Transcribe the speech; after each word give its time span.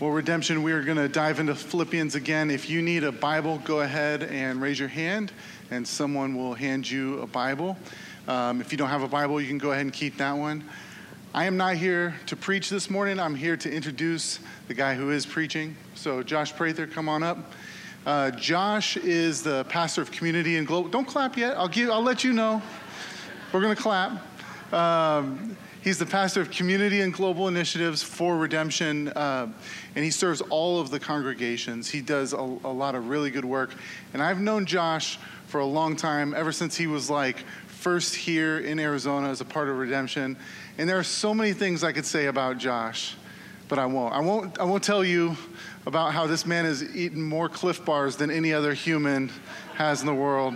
Well, 0.00 0.10
Redemption, 0.10 0.64
we 0.64 0.72
are 0.72 0.82
going 0.82 0.96
to 0.96 1.08
dive 1.08 1.38
into 1.38 1.54
Philippians 1.54 2.16
again. 2.16 2.50
If 2.50 2.68
you 2.68 2.82
need 2.82 3.04
a 3.04 3.12
Bible, 3.12 3.62
go 3.64 3.82
ahead 3.82 4.24
and 4.24 4.60
raise 4.60 4.76
your 4.76 4.88
hand, 4.88 5.30
and 5.70 5.86
someone 5.86 6.36
will 6.36 6.54
hand 6.54 6.90
you 6.90 7.20
a 7.20 7.28
Bible. 7.28 7.78
Um, 8.26 8.60
if 8.60 8.72
you 8.72 8.76
don't 8.76 8.88
have 8.88 9.04
a 9.04 9.08
Bible, 9.08 9.40
you 9.40 9.46
can 9.46 9.56
go 9.56 9.70
ahead 9.70 9.82
and 9.82 9.92
keep 9.92 10.16
that 10.16 10.32
one. 10.32 10.64
I 11.32 11.44
am 11.44 11.56
not 11.56 11.76
here 11.76 12.16
to 12.26 12.34
preach 12.34 12.70
this 12.70 12.90
morning. 12.90 13.20
I'm 13.20 13.36
here 13.36 13.56
to 13.56 13.72
introduce 13.72 14.40
the 14.66 14.74
guy 14.74 14.96
who 14.96 15.12
is 15.12 15.24
preaching. 15.24 15.76
So, 15.94 16.24
Josh 16.24 16.52
Prather, 16.56 16.88
come 16.88 17.08
on 17.08 17.22
up. 17.22 17.52
Uh, 18.04 18.32
Josh 18.32 18.96
is 18.96 19.44
the 19.44 19.62
pastor 19.66 20.02
of 20.02 20.10
community 20.10 20.56
and 20.56 20.66
global. 20.66 20.90
Don't 20.90 21.06
clap 21.06 21.36
yet. 21.36 21.56
I'll 21.56 21.68
give. 21.68 21.90
I'll 21.90 22.02
let 22.02 22.24
you 22.24 22.32
know. 22.32 22.60
We're 23.52 23.60
going 23.60 23.76
to 23.76 23.80
clap. 23.80 24.20
Um, 24.72 25.56
he's 25.84 25.98
the 25.98 26.06
pastor 26.06 26.40
of 26.40 26.50
community 26.50 27.02
and 27.02 27.12
global 27.12 27.46
initiatives 27.46 28.02
for 28.02 28.38
Redemption, 28.38 29.08
uh, 29.08 29.46
and 29.94 30.04
he 30.04 30.10
serves 30.10 30.40
all 30.40 30.80
of 30.80 30.90
the 30.90 30.98
congregations. 30.98 31.90
He 31.90 32.00
does 32.00 32.32
a, 32.32 32.38
a 32.38 32.72
lot 32.72 32.94
of 32.94 33.08
really 33.08 33.30
good 33.30 33.44
work, 33.44 33.74
and 34.14 34.22
I've 34.22 34.40
known 34.40 34.64
Josh 34.64 35.18
for 35.46 35.60
a 35.60 35.66
long 35.66 35.94
time, 35.94 36.34
ever 36.34 36.50
since 36.50 36.74
he 36.74 36.86
was 36.86 37.10
like 37.10 37.44
first 37.68 38.14
here 38.14 38.58
in 38.58 38.80
Arizona 38.80 39.28
as 39.28 39.42
a 39.42 39.44
part 39.44 39.68
of 39.68 39.76
Redemption. 39.76 40.38
And 40.78 40.88
there 40.88 40.98
are 40.98 41.04
so 41.04 41.34
many 41.34 41.52
things 41.52 41.84
I 41.84 41.92
could 41.92 42.06
say 42.06 42.26
about 42.26 42.56
Josh, 42.56 43.14
but 43.68 43.78
I 43.78 43.84
won't. 43.84 44.14
I 44.14 44.20
won't. 44.20 44.58
I 44.58 44.64
won't 44.64 44.82
tell 44.82 45.04
you 45.04 45.36
about 45.86 46.14
how 46.14 46.26
this 46.26 46.46
man 46.46 46.64
has 46.64 46.82
eaten 46.96 47.22
more 47.22 47.48
Clif 47.48 47.84
Bars 47.84 48.16
than 48.16 48.30
any 48.30 48.54
other 48.54 48.72
human 48.72 49.30
has 49.74 50.00
in 50.00 50.06
the 50.06 50.14
world. 50.14 50.54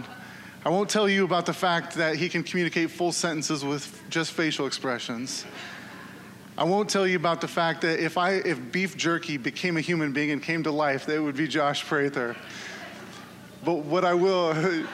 I 0.65 0.71
won't 0.71 0.91
tell 0.91 1.09
you 1.09 1.25
about 1.25 1.47
the 1.47 1.53
fact 1.53 1.95
that 1.95 2.17
he 2.17 2.29
can 2.29 2.43
communicate 2.43 2.91
full 2.91 3.13
sentences 3.13 3.65
with 3.65 4.03
just 4.11 4.33
facial 4.33 4.67
expressions. 4.67 5.45
I 6.57 6.65
won't 6.65 6.91
tell 6.91 7.07
you 7.07 7.15
about 7.15 7.41
the 7.41 7.47
fact 7.47 7.83
that 7.83 8.01
if, 8.01 8.19
I, 8.19 8.33
if 8.33 8.73
beef 8.73 8.97
jerky 8.97 9.37
became 9.37 9.77
a 9.77 9.81
human 9.81 10.13
being 10.13 10.33
and 10.33 10.43
came 10.43 10.65
to 10.65 10.73
life, 10.73 11.07
that 11.07 11.23
would 11.23 11.37
be 11.37 11.47
Josh 11.47 11.85
Prather. 11.85 12.35
But 13.65 13.75
what 13.85 14.05
I 14.05 14.15
will, 14.15 14.51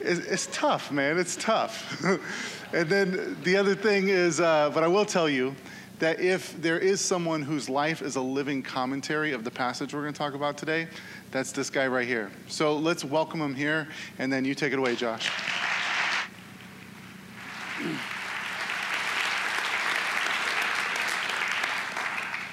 it's, 0.00 0.20
it's, 0.20 0.46
tough, 0.46 0.90
man, 0.90 1.18
it's 1.18 1.36
tough. 1.36 2.02
and 2.72 2.88
then 2.88 3.36
the 3.44 3.58
other 3.58 3.74
thing 3.74 4.08
is, 4.08 4.40
uh, 4.40 4.70
but 4.72 4.82
I 4.82 4.88
will 4.88 5.04
tell 5.04 5.28
you 5.28 5.54
that 5.98 6.20
if 6.20 6.60
there 6.60 6.78
is 6.78 7.00
someone 7.00 7.42
whose 7.42 7.68
life 7.68 8.02
is 8.02 8.16
a 8.16 8.20
living 8.20 8.62
commentary 8.62 9.32
of 9.32 9.44
the 9.44 9.50
passage 9.50 9.94
we're 9.94 10.02
going 10.02 10.12
to 10.12 10.18
talk 10.18 10.34
about 10.34 10.56
today, 10.56 10.88
that's 11.30 11.52
this 11.52 11.70
guy 11.70 11.86
right 11.86 12.06
here. 12.06 12.30
So 12.46 12.76
let's 12.76 13.04
welcome 13.04 13.40
him 13.40 13.54
here, 13.54 13.88
and 14.18 14.32
then 14.32 14.44
you 14.44 14.54
take 14.54 14.72
it 14.72 14.78
away, 14.78 14.96
Josh. 14.96 15.30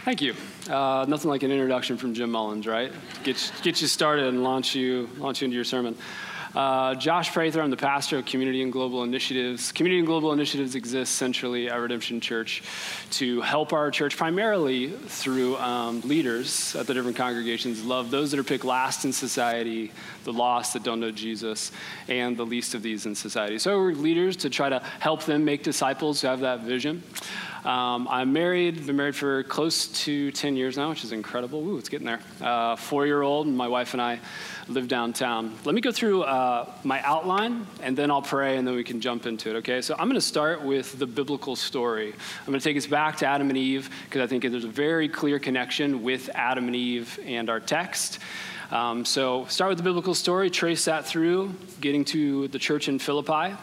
Thank 0.05 0.21
you. 0.21 0.35
Uh, 0.69 1.05
nothing 1.07 1.31
like 1.31 1.41
an 1.41 1.51
introduction 1.51 1.97
from 1.97 2.13
Jim 2.13 2.29
Mullins, 2.29 2.67
right? 2.67 2.91
Get, 3.23 3.51
get 3.63 3.81
you 3.81 3.88
started 3.88 4.25
and 4.25 4.43
launch 4.43 4.75
you, 4.75 5.09
launch 5.17 5.41
you 5.41 5.45
into 5.45 5.55
your 5.55 5.63
sermon. 5.63 5.97
Uh, 6.56 6.95
Josh 6.95 7.34
Prather, 7.34 7.61
I'm 7.61 7.70
the 7.70 7.75
pastor 7.75 8.17
of 8.17 8.25
Community 8.25 8.61
and 8.61 8.72
Global 8.72 9.03
Initiatives. 9.03 9.73
Community 9.73 10.00
and 10.00 10.08
Global 10.08 10.31
Initiatives 10.31 10.73
exists 10.73 11.14
centrally 11.14 11.70
at 11.70 11.75
Redemption 11.75 12.22
Church 12.22 12.64
to 13.12 13.42
help 13.42 13.73
our 13.73 13.92
church 13.92 14.16
primarily 14.16 14.88
through 14.88 15.58
um, 15.58 16.00
leaders 16.02 16.73
at 16.78 16.88
the 16.88 16.94
different 16.94 17.17
congregations 17.17 17.84
love 17.84 18.09
those 18.09 18.31
that 18.31 18.39
are 18.39 18.44
picked 18.45 18.64
last 18.64 19.03
in 19.03 19.12
society, 19.12 19.92
the 20.23 20.31
lost 20.31 20.72
that 20.72 20.84
don't 20.84 21.02
know 21.02 21.12
Jesus, 21.12 21.73
and 22.08 22.38
the 22.38 22.45
least 22.45 22.73
of 22.73 22.81
these 22.81 23.06
in 23.06 23.16
society. 23.16 23.59
So 23.59 23.78
we're 23.78 23.92
leaders 23.92 24.38
to 24.38 24.50
try 24.50 24.69
to 24.69 24.80
help 25.02 25.25
them 25.25 25.44
make 25.44 25.62
disciples 25.62 26.22
who 26.22 26.28
have 26.28 26.40
that 26.40 26.62
vision. 26.62 27.03
Um, 27.66 28.08
I'm 28.11 28.31
married, 28.31 28.85
been 28.85 28.95
married 28.95 29.16
for 29.16 29.41
close 29.41 29.88
to 30.03 30.31
10 30.31 30.56
years 30.56 30.78
now, 30.78 30.91
which 30.91 31.03
is 31.03 31.12
incredible. 31.12 31.67
Ooh, 31.67 31.79
it's 31.79 31.90
getting 31.90 32.06
there. 32.06 32.19
Uh, 32.40 32.75
Four 32.75 33.07
year 33.07 33.23
old, 33.23 33.47
my 33.47 33.67
wife 33.67 33.94
and 33.94 34.01
I 34.01 34.19
live 34.67 34.88
downtown. 34.88 35.56
Let 35.66 35.73
me 35.73 35.81
go 35.81 35.91
through 35.91 36.23
uh, 36.23 36.72
my 36.84 37.01
outline 37.01 37.66
and 37.81 37.97
then 37.97 38.12
I'll 38.12 38.22
pray 38.22 38.57
and 38.57 38.67
then 38.67 38.75
we 38.75 38.84
can 38.84 39.01
jump 39.01 39.25
into 39.25 39.50
it, 39.50 39.56
okay? 39.57 39.81
So 39.81 39.95
I'm 39.97 40.07
going 40.07 40.13
to 40.13 40.22
start 40.22 40.62
with 40.62 41.00
the 41.00 41.07
biblical 41.07 41.56
story. 41.56 42.13
I'm 42.13 42.45
going 42.45 42.59
to 42.59 42.63
take 42.63 42.78
us 42.78 42.85
back 42.85 43.17
to 43.17 43.25
Adam 43.25 43.50
and 43.50 43.57
Eve 43.57 43.90
because 44.06 44.22
I 44.22 44.28
think 44.28 44.44
there's 44.44 44.63
a 44.63 44.67
very 44.67 45.09
clear 45.09 45.40
connection 45.40 46.03
with 46.03 46.29
Adam 46.35 46.67
and 46.67 46.75
Eve 46.75 47.19
and 47.25 47.50
our 47.50 47.59
text. 47.59 48.19
Um, 48.72 49.06
so 49.06 49.46
start 49.46 49.70
with 49.70 49.78
the 49.78 49.84
biblical 49.84 50.16
story, 50.16 50.50
trace 50.50 50.86
that 50.86 51.06
through, 51.06 51.53
getting 51.81 52.03
to 52.06 52.48
the 52.48 52.59
church 52.59 52.88
in 52.88 52.98
Philippi. 53.00 53.56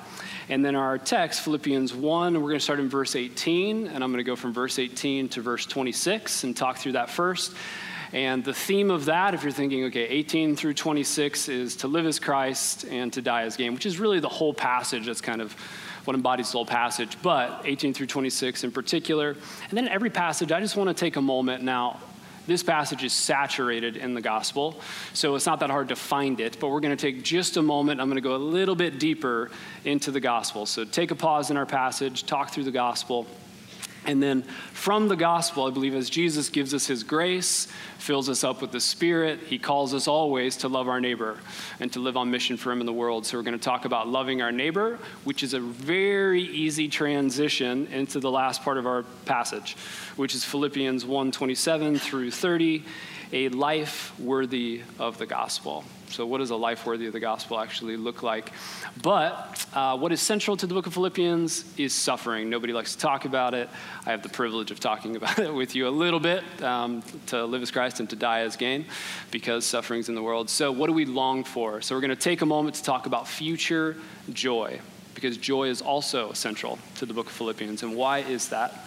And 0.49 0.65
then 0.65 0.75
our 0.77 0.99
text, 0.99 1.41
Philippians 1.43 1.95
1, 1.95 2.35
we're 2.35 2.41
going 2.41 2.55
to 2.55 2.61
start 2.61 2.79
in 2.79 2.89
verse 2.89 3.17
18, 3.17 3.89
and 3.89 4.05
I'm 4.05 4.11
going 4.11 4.19
to 4.19 4.25
go 4.25 4.37
from 4.37 4.53
verse 4.53 4.79
18 4.79 5.29
to 5.31 5.41
verse 5.41 5.67
26 5.67 6.45
and 6.45 6.57
talk 6.57 6.79
through 6.79 6.93
that 6.93 7.11
first. 7.11 7.53
And 8.13 8.45
the 8.45 8.53
theme 8.53 8.91
of 8.91 9.07
that, 9.07 9.35
if 9.35 9.43
you're 9.43 9.53
thinking, 9.53 9.85
okay, 9.85 10.05
18 10.05 10.55
through 10.55 10.75
26 10.75 11.49
is 11.49 11.77
to 11.77 11.89
live 11.89 12.07
as 12.07 12.19
Christ 12.19 12.85
and 12.85 13.13
to 13.15 13.23
die 13.23 13.43
as 13.43 13.57
gain, 13.57 13.73
which 13.73 13.87
is 13.87 13.99
really 13.99 14.21
the 14.21 14.29
whole 14.29 14.53
passage. 14.53 15.07
That's 15.07 15.23
kind 15.23 15.41
of 15.41 15.53
what 16.05 16.15
embodies 16.15 16.49
the 16.53 16.59
whole 16.59 16.67
passage, 16.67 17.17
but 17.23 17.63
18 17.65 17.95
through 17.95 18.07
26 18.07 18.65
in 18.65 18.73
particular. 18.73 19.31
And 19.69 19.79
then 19.79 19.89
every 19.89 20.11
passage, 20.11 20.53
I 20.53 20.61
just 20.61 20.77
want 20.77 20.89
to 20.89 20.95
take 20.95 21.17
a 21.17 21.23
moment 21.23 21.63
now. 21.63 22.01
This 22.47 22.63
passage 22.63 23.05
is 23.05 23.13
saturated 23.13 23.97
in 23.97 24.15
the 24.15 24.21
gospel, 24.21 24.81
so 25.13 25.37
it's 25.37 25.47
not 25.47 25.61
that 25.61 25.71
hard 25.71 25.89
to 25.89 25.97
find 25.97 26.41
it, 26.41 26.59
but 26.59 26.71
we're 26.71 26.81
going 26.81 26.97
to 26.97 27.01
take 27.01 27.23
just 27.23 27.57
a 27.57 27.63
moment. 27.63 28.01
I'm 28.01 28.09
going 28.09 28.17
to 28.17 28.21
go 28.21 28.35
a 28.35 28.37
little 28.37 28.75
bit 28.75 28.99
deeper 28.99 29.51
into 29.85 30.11
the 30.11 30.21
gospel. 30.21 30.67
So 30.67 30.85
take 30.85 31.13
a 31.13 31.15
pause 31.15 31.51
in 31.51 31.57
our 31.57 31.67
passage, 31.67 32.27
talk 32.27 32.51
through 32.51 32.65
the 32.65 32.73
gospel, 32.73 33.27
and 34.05 34.23
then 34.23 34.43
from 34.73 35.09
the 35.09 35.17
gospel, 35.17 35.67
I 35.67 35.71
believe, 35.71 35.95
as 35.95 36.11
Jesus 36.11 36.49
gives 36.49 36.75
us 36.75 36.87
his 36.87 37.05
grace, 37.05 37.69
fills 37.99 38.29
us 38.29 38.43
up 38.43 38.61
with 38.61 38.73
the 38.73 38.81
Spirit, 38.81 39.39
he 39.47 39.59
calls 39.59 39.95
us 39.95 40.09
always 40.09 40.57
to 40.59 40.69
love 40.69 40.89
our 40.89 41.01
neighbor 41.01 41.39
and 41.79 41.93
to 41.93 42.01
live 42.01 42.17
on 42.17 42.31
mission 42.31 42.57
for 42.57 42.73
him 42.73 42.81
in 42.81 42.87
the 42.87 42.93
world. 42.93 43.25
So 43.27 43.39
we're 43.39 43.45
going 43.45 43.59
to 43.59 43.63
talk 43.63 43.85
about 43.85 44.09
loving 44.09 44.43
our 44.43 44.51
neighbor, 44.51 44.99
which 45.23 45.45
is 45.45 45.55
a 45.55 45.61
very 45.61 46.43
easy 46.43 46.89
transition 46.89 47.87
into 47.89 48.19
the 48.19 48.31
last 48.31 48.63
part 48.63 48.77
of 48.77 48.87
our 48.87 49.05
passage, 49.25 49.77
which 50.17 50.35
is 50.35 50.45
Philippians 50.45 51.05
1 51.05 51.31
27 51.31 51.99
through 51.99 52.33
30, 52.33 52.85
a 53.33 53.49
life 53.51 54.19
worthy 54.19 54.83
of 54.99 55.19
the 55.19 55.27
gospel. 55.27 55.85
So, 56.13 56.27
what 56.27 56.39
does 56.39 56.51
a 56.51 56.57
life 56.57 56.85
worthy 56.85 57.07
of 57.07 57.15
the 57.15 57.21
gospel 57.21 57.59
actually 57.59 57.97
look 57.97 58.23
like? 58.23 58.53
But 59.01 59.65
uh, 59.73 59.97
what 59.97 60.13
is 60.13 60.21
central 60.21 60.59
to 60.59 60.67
the 60.67 60.75
book 60.75 60.87
of 60.87 60.93
Philippians 60.93 61.65
is 61.79 61.95
suffering. 61.95 62.51
Nobody 62.51 62.75
likes 62.75 62.95
to 62.95 63.01
talk 63.01 63.25
about 63.25 63.55
it. 63.55 63.71
I 64.05 64.11
have 64.11 64.23
the 64.23 64.29
privilege 64.29 64.71
of 64.71 64.79
talking 64.79 65.17
about 65.23 65.39
it 65.39 65.53
with 65.53 65.75
you 65.75 65.89
a 65.89 65.91
little 65.91 66.21
bit 66.21 66.45
um, 66.63 67.03
to 67.29 67.45
live 67.47 67.63
as 67.63 67.71
Christ 67.71 68.01
and 68.01 68.11
to 68.11 68.17
die 68.17 68.41
as 68.41 68.57
gain 68.57 68.85
because 69.31 69.65
suffering's 69.65 70.11
in 70.11 70.15
the 70.15 70.23
world. 70.23 70.51
So, 70.51 70.71
what 70.71 70.89
do 70.89 70.93
we 70.93 71.07
long 71.07 71.45
for? 71.45 71.81
So, 71.81 71.95
we're 71.95 72.03
going 72.03 72.11
to 72.11 72.17
take 72.17 72.43
a 72.43 72.47
moment 72.47 72.77
to 72.77 72.83
talk 72.83 73.07
about 73.07 73.27
future 73.27 73.97
joy 74.31 74.81
because 75.15 75.39
joy 75.39 75.69
is 75.69 75.81
also 75.81 76.33
central 76.33 76.79
to 76.97 77.07
the 77.07 77.15
book 77.15 77.27
of 77.27 77.33
Philippians. 77.33 77.83
And 77.83 77.97
why 77.97 78.19
is 78.19 78.51
that? 78.51 78.87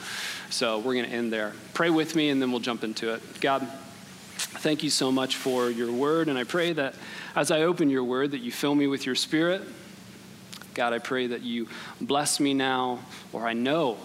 So, 0.52 0.78
we're 0.78 0.94
going 0.94 1.06
to 1.06 1.12
end 1.12 1.34
there. 1.34 1.53
Pray 1.74 1.90
with 1.90 2.16
me 2.16 2.30
and 2.30 2.40
then 2.40 2.52
we'll 2.52 2.59
jump 2.59 2.84
into 2.84 3.14
it. 3.16 3.22
God, 3.41 3.68
Thank 4.59 4.83
you 4.83 4.89
so 4.89 5.11
much 5.11 5.35
for 5.35 5.69
your 5.69 5.91
word, 5.91 6.27
and 6.27 6.38
I 6.38 6.43
pray 6.43 6.73
that 6.73 6.95
as 7.35 7.51
I 7.51 7.61
open 7.61 7.89
your 7.89 8.03
word, 8.03 8.31
that 8.31 8.39
you 8.39 8.51
fill 8.51 8.73
me 8.73 8.88
with 8.88 9.05
your 9.05 9.16
spirit. 9.16 9.61
God, 10.73 10.91
I 10.91 10.99
pray 10.99 11.27
that 11.27 11.41
you 11.41 11.67
bless 12.01 12.39
me 12.39 12.53
now, 12.53 12.99
or 13.31 13.47
I 13.47 13.53
know 13.53 13.97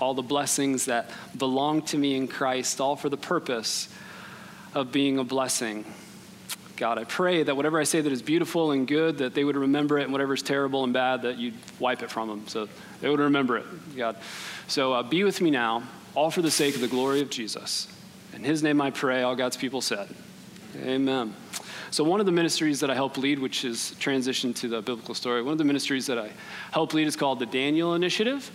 all 0.00 0.14
the 0.14 0.22
blessings 0.22 0.84
that 0.84 1.10
belong 1.36 1.82
to 1.82 1.98
me 1.98 2.14
in 2.14 2.28
Christ, 2.28 2.80
all 2.80 2.96
for 2.96 3.08
the 3.08 3.16
purpose 3.16 3.88
of 4.74 4.92
being 4.92 5.18
a 5.18 5.24
blessing. 5.24 5.84
God, 6.76 6.98
I 6.98 7.04
pray 7.04 7.42
that 7.42 7.56
whatever 7.56 7.80
I 7.80 7.84
say 7.84 8.00
that 8.00 8.12
is 8.12 8.22
beautiful 8.22 8.70
and 8.70 8.86
good, 8.86 9.18
that 9.18 9.34
they 9.34 9.44
would 9.44 9.56
remember 9.56 9.98
it, 9.98 10.04
and 10.04 10.12
whatever 10.12 10.34
is 10.34 10.42
terrible 10.42 10.84
and 10.84 10.92
bad, 10.92 11.22
that 11.22 11.38
you'd 11.38 11.54
wipe 11.80 12.02
it 12.02 12.10
from 12.10 12.28
them. 12.28 12.48
So 12.48 12.68
they 13.00 13.08
would 13.08 13.20
remember 13.20 13.56
it, 13.56 13.96
God. 13.96 14.16
So 14.68 14.92
uh, 14.92 15.02
be 15.02 15.24
with 15.24 15.40
me 15.40 15.50
now, 15.50 15.82
all 16.14 16.30
for 16.30 16.42
the 16.42 16.50
sake 16.50 16.74
of 16.74 16.80
the 16.80 16.88
glory 16.88 17.22
of 17.22 17.30
Jesus. 17.30 17.88
In 18.36 18.44
his 18.44 18.62
name 18.62 18.82
I 18.82 18.90
pray, 18.90 19.22
all 19.22 19.34
God's 19.34 19.56
people 19.56 19.80
said. 19.80 20.08
Amen. 20.76 21.34
So, 21.90 22.04
one 22.04 22.20
of 22.20 22.26
the 22.26 22.32
ministries 22.32 22.80
that 22.80 22.90
I 22.90 22.94
help 22.94 23.16
lead, 23.16 23.38
which 23.38 23.64
is 23.64 23.94
transition 23.98 24.52
to 24.54 24.68
the 24.68 24.82
biblical 24.82 25.14
story, 25.14 25.40
one 25.40 25.52
of 25.52 25.58
the 25.58 25.64
ministries 25.64 26.04
that 26.06 26.18
I 26.18 26.32
help 26.70 26.92
lead 26.92 27.06
is 27.06 27.16
called 27.16 27.38
the 27.38 27.46
Daniel 27.46 27.94
Initiative. 27.94 28.50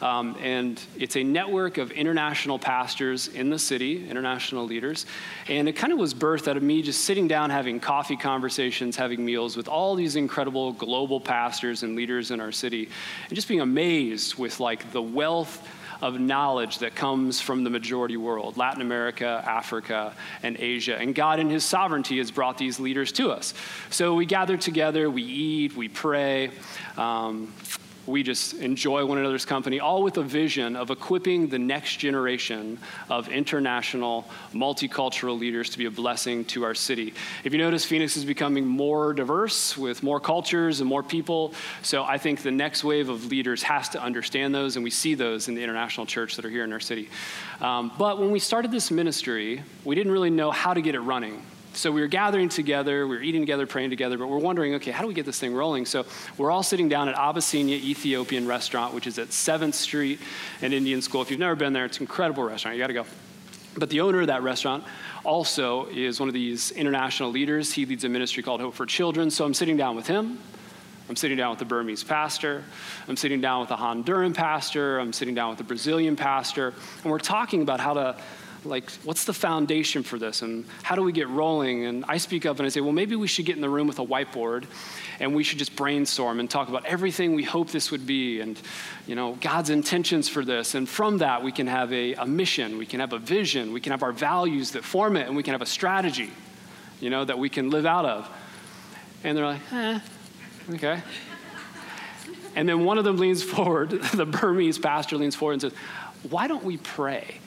Um, 0.00 0.38
and 0.40 0.82
it's 0.98 1.16
a 1.16 1.22
network 1.22 1.76
of 1.76 1.90
international 1.90 2.58
pastors 2.58 3.28
in 3.28 3.50
the 3.50 3.58
city, 3.58 4.08
international 4.08 4.64
leaders. 4.64 5.04
And 5.48 5.68
it 5.68 5.74
kind 5.74 5.92
of 5.92 5.98
was 5.98 6.14
birthed 6.14 6.48
out 6.48 6.56
of 6.56 6.62
me 6.62 6.80
just 6.80 7.04
sitting 7.04 7.28
down, 7.28 7.50
having 7.50 7.78
coffee 7.78 8.16
conversations, 8.16 8.96
having 8.96 9.22
meals 9.22 9.54
with 9.54 9.68
all 9.68 9.94
these 9.94 10.16
incredible 10.16 10.72
global 10.72 11.20
pastors 11.20 11.82
and 11.82 11.94
leaders 11.94 12.30
in 12.30 12.40
our 12.40 12.52
city, 12.52 12.88
and 13.28 13.34
just 13.34 13.48
being 13.48 13.60
amazed 13.60 14.36
with 14.36 14.60
like 14.60 14.92
the 14.92 15.02
wealth 15.02 15.68
of 16.02 16.20
knowledge 16.20 16.78
that 16.78 16.94
comes 16.94 17.40
from 17.40 17.64
the 17.64 17.70
majority 17.70 18.16
world 18.16 18.56
Latin 18.56 18.82
America, 18.82 19.42
Africa, 19.46 20.14
and 20.42 20.56
Asia. 20.58 20.96
And 20.96 21.14
God, 21.14 21.40
in 21.40 21.50
His 21.50 21.64
sovereignty, 21.64 22.18
has 22.18 22.30
brought 22.30 22.58
these 22.58 22.78
leaders 22.80 23.12
to 23.12 23.30
us. 23.30 23.54
So 23.90 24.14
we 24.14 24.26
gather 24.26 24.56
together, 24.56 25.10
we 25.10 25.22
eat, 25.22 25.76
we 25.76 25.88
pray. 25.88 26.50
Um, 26.96 27.52
we 28.06 28.22
just 28.22 28.54
enjoy 28.54 29.04
one 29.04 29.18
another's 29.18 29.44
company, 29.44 29.80
all 29.80 30.02
with 30.02 30.16
a 30.16 30.22
vision 30.22 30.76
of 30.76 30.90
equipping 30.90 31.48
the 31.48 31.58
next 31.58 31.96
generation 31.96 32.78
of 33.10 33.28
international, 33.28 34.28
multicultural 34.52 35.38
leaders 35.38 35.70
to 35.70 35.78
be 35.78 35.86
a 35.86 35.90
blessing 35.90 36.44
to 36.46 36.64
our 36.64 36.74
city. 36.74 37.14
If 37.44 37.52
you 37.52 37.58
notice, 37.58 37.84
Phoenix 37.84 38.16
is 38.16 38.24
becoming 38.24 38.66
more 38.66 39.12
diverse 39.12 39.76
with 39.76 40.02
more 40.02 40.20
cultures 40.20 40.80
and 40.80 40.88
more 40.88 41.02
people. 41.02 41.54
So 41.82 42.04
I 42.04 42.18
think 42.18 42.42
the 42.42 42.50
next 42.50 42.84
wave 42.84 43.08
of 43.08 43.26
leaders 43.26 43.62
has 43.64 43.88
to 43.90 44.02
understand 44.02 44.54
those, 44.54 44.76
and 44.76 44.84
we 44.84 44.90
see 44.90 45.14
those 45.14 45.48
in 45.48 45.54
the 45.54 45.62
international 45.62 46.06
church 46.06 46.36
that 46.36 46.44
are 46.44 46.50
here 46.50 46.64
in 46.64 46.72
our 46.72 46.80
city. 46.80 47.08
Um, 47.60 47.92
but 47.98 48.18
when 48.18 48.30
we 48.30 48.38
started 48.38 48.70
this 48.70 48.90
ministry, 48.90 49.62
we 49.84 49.94
didn't 49.94 50.12
really 50.12 50.30
know 50.30 50.50
how 50.50 50.74
to 50.74 50.80
get 50.80 50.94
it 50.94 51.00
running. 51.00 51.42
So 51.76 51.92
we 51.92 52.00
were 52.00 52.06
gathering 52.06 52.48
together, 52.48 53.06
we 53.06 53.16
were 53.16 53.22
eating 53.22 53.42
together, 53.42 53.66
praying 53.66 53.90
together, 53.90 54.16
but 54.16 54.28
we're 54.28 54.38
wondering, 54.38 54.74
okay, 54.76 54.90
how 54.90 55.02
do 55.02 55.08
we 55.08 55.14
get 55.14 55.26
this 55.26 55.38
thing 55.38 55.54
rolling? 55.54 55.84
So 55.84 56.06
we're 56.38 56.50
all 56.50 56.62
sitting 56.62 56.88
down 56.88 57.10
at 57.10 57.14
Abyssinia 57.16 57.76
Ethiopian 57.76 58.46
Restaurant, 58.46 58.94
which 58.94 59.06
is 59.06 59.18
at 59.18 59.28
7th 59.28 59.74
Street 59.74 60.18
and 60.62 60.72
Indian 60.72 61.02
School. 61.02 61.20
If 61.20 61.30
you've 61.30 61.38
never 61.38 61.54
been 61.54 61.74
there, 61.74 61.84
it's 61.84 61.98
an 61.98 62.04
incredible 62.04 62.44
restaurant. 62.44 62.76
You 62.76 62.82
got 62.82 62.86
to 62.86 62.94
go. 62.94 63.04
But 63.76 63.90
the 63.90 64.00
owner 64.00 64.22
of 64.22 64.28
that 64.28 64.42
restaurant 64.42 64.84
also 65.22 65.86
is 65.88 66.18
one 66.18 66.30
of 66.30 66.34
these 66.34 66.70
international 66.70 67.30
leaders. 67.30 67.74
He 67.74 67.84
leads 67.84 68.04
a 68.04 68.08
ministry 68.08 68.42
called 68.42 68.62
Hope 68.62 68.74
for 68.74 68.86
Children. 68.86 69.30
So 69.30 69.44
I'm 69.44 69.52
sitting 69.52 69.76
down 69.76 69.96
with 69.96 70.06
him. 70.06 70.38
I'm 71.10 71.16
sitting 71.16 71.36
down 71.36 71.50
with 71.50 71.58
the 71.58 71.66
Burmese 71.66 72.02
pastor. 72.02 72.64
I'm 73.06 73.18
sitting 73.18 73.42
down 73.42 73.60
with 73.60 73.68
the 73.68 73.76
Honduran 73.76 74.34
pastor. 74.34 74.98
I'm 74.98 75.12
sitting 75.12 75.34
down 75.34 75.50
with 75.50 75.58
the 75.58 75.64
Brazilian 75.64 76.16
pastor. 76.16 76.72
And 77.02 77.12
we're 77.12 77.18
talking 77.18 77.60
about 77.60 77.80
how 77.80 77.92
to 77.92 78.16
like 78.68 78.90
what's 79.04 79.24
the 79.24 79.32
foundation 79.32 80.02
for 80.02 80.18
this 80.18 80.42
and 80.42 80.64
how 80.82 80.94
do 80.94 81.02
we 81.02 81.12
get 81.12 81.28
rolling? 81.28 81.86
And 81.86 82.04
i 82.08 82.18
speak 82.18 82.46
up 82.46 82.58
and 82.58 82.66
i 82.66 82.68
say 82.68 82.80
well 82.80 82.92
maybe 82.92 83.16
we 83.16 83.26
should 83.26 83.46
get 83.46 83.56
in 83.56 83.62
the 83.62 83.68
room 83.68 83.86
with 83.86 83.98
a 83.98 84.04
whiteboard 84.06 84.64
and 85.20 85.34
we 85.34 85.42
should 85.42 85.58
just 85.58 85.76
brainstorm 85.76 86.40
and 86.40 86.50
talk 86.50 86.68
about 86.68 86.84
everything 86.84 87.34
we 87.34 87.44
hope 87.44 87.70
this 87.70 87.90
would 87.90 88.06
be 88.06 88.40
and 88.40 88.60
you 89.06 89.14
know 89.14 89.34
god's 89.40 89.70
intentions 89.70 90.28
for 90.28 90.44
this. 90.44 90.74
And 90.74 90.88
from 90.88 91.18
that 91.18 91.42
we 91.42 91.52
can 91.52 91.66
have 91.66 91.92
a, 91.92 92.14
a 92.14 92.26
mission 92.26 92.78
we 92.78 92.86
can 92.86 93.00
have 93.00 93.12
a 93.12 93.18
vision 93.18 93.72
we 93.72 93.80
can 93.80 93.92
have 93.92 94.02
our 94.02 94.12
values 94.12 94.72
that 94.72 94.84
form 94.84 95.16
it 95.16 95.26
and 95.26 95.36
we 95.36 95.42
can 95.42 95.52
have 95.52 95.62
a 95.62 95.66
strategy 95.66 96.30
you 97.00 97.10
know 97.10 97.24
that 97.24 97.38
we 97.38 97.48
can 97.48 97.70
live 97.70 97.86
out 97.86 98.04
of. 98.04 98.28
And 99.24 99.36
they're 99.36 99.46
like 99.46 99.72
eh, 99.72 100.00
okay. 100.74 101.02
And 102.54 102.68
then 102.68 102.84
one 102.84 102.96
of 102.96 103.04
them 103.04 103.18
leans 103.18 103.42
forward 103.42 103.90
the 104.14 104.26
burmese 104.26 104.78
pastor 104.78 105.16
leans 105.16 105.34
forward 105.34 105.54
and 105.54 105.62
says 105.62 105.72
why 106.30 106.48
don't 106.48 106.64
we 106.64 106.76
pray 106.78 107.40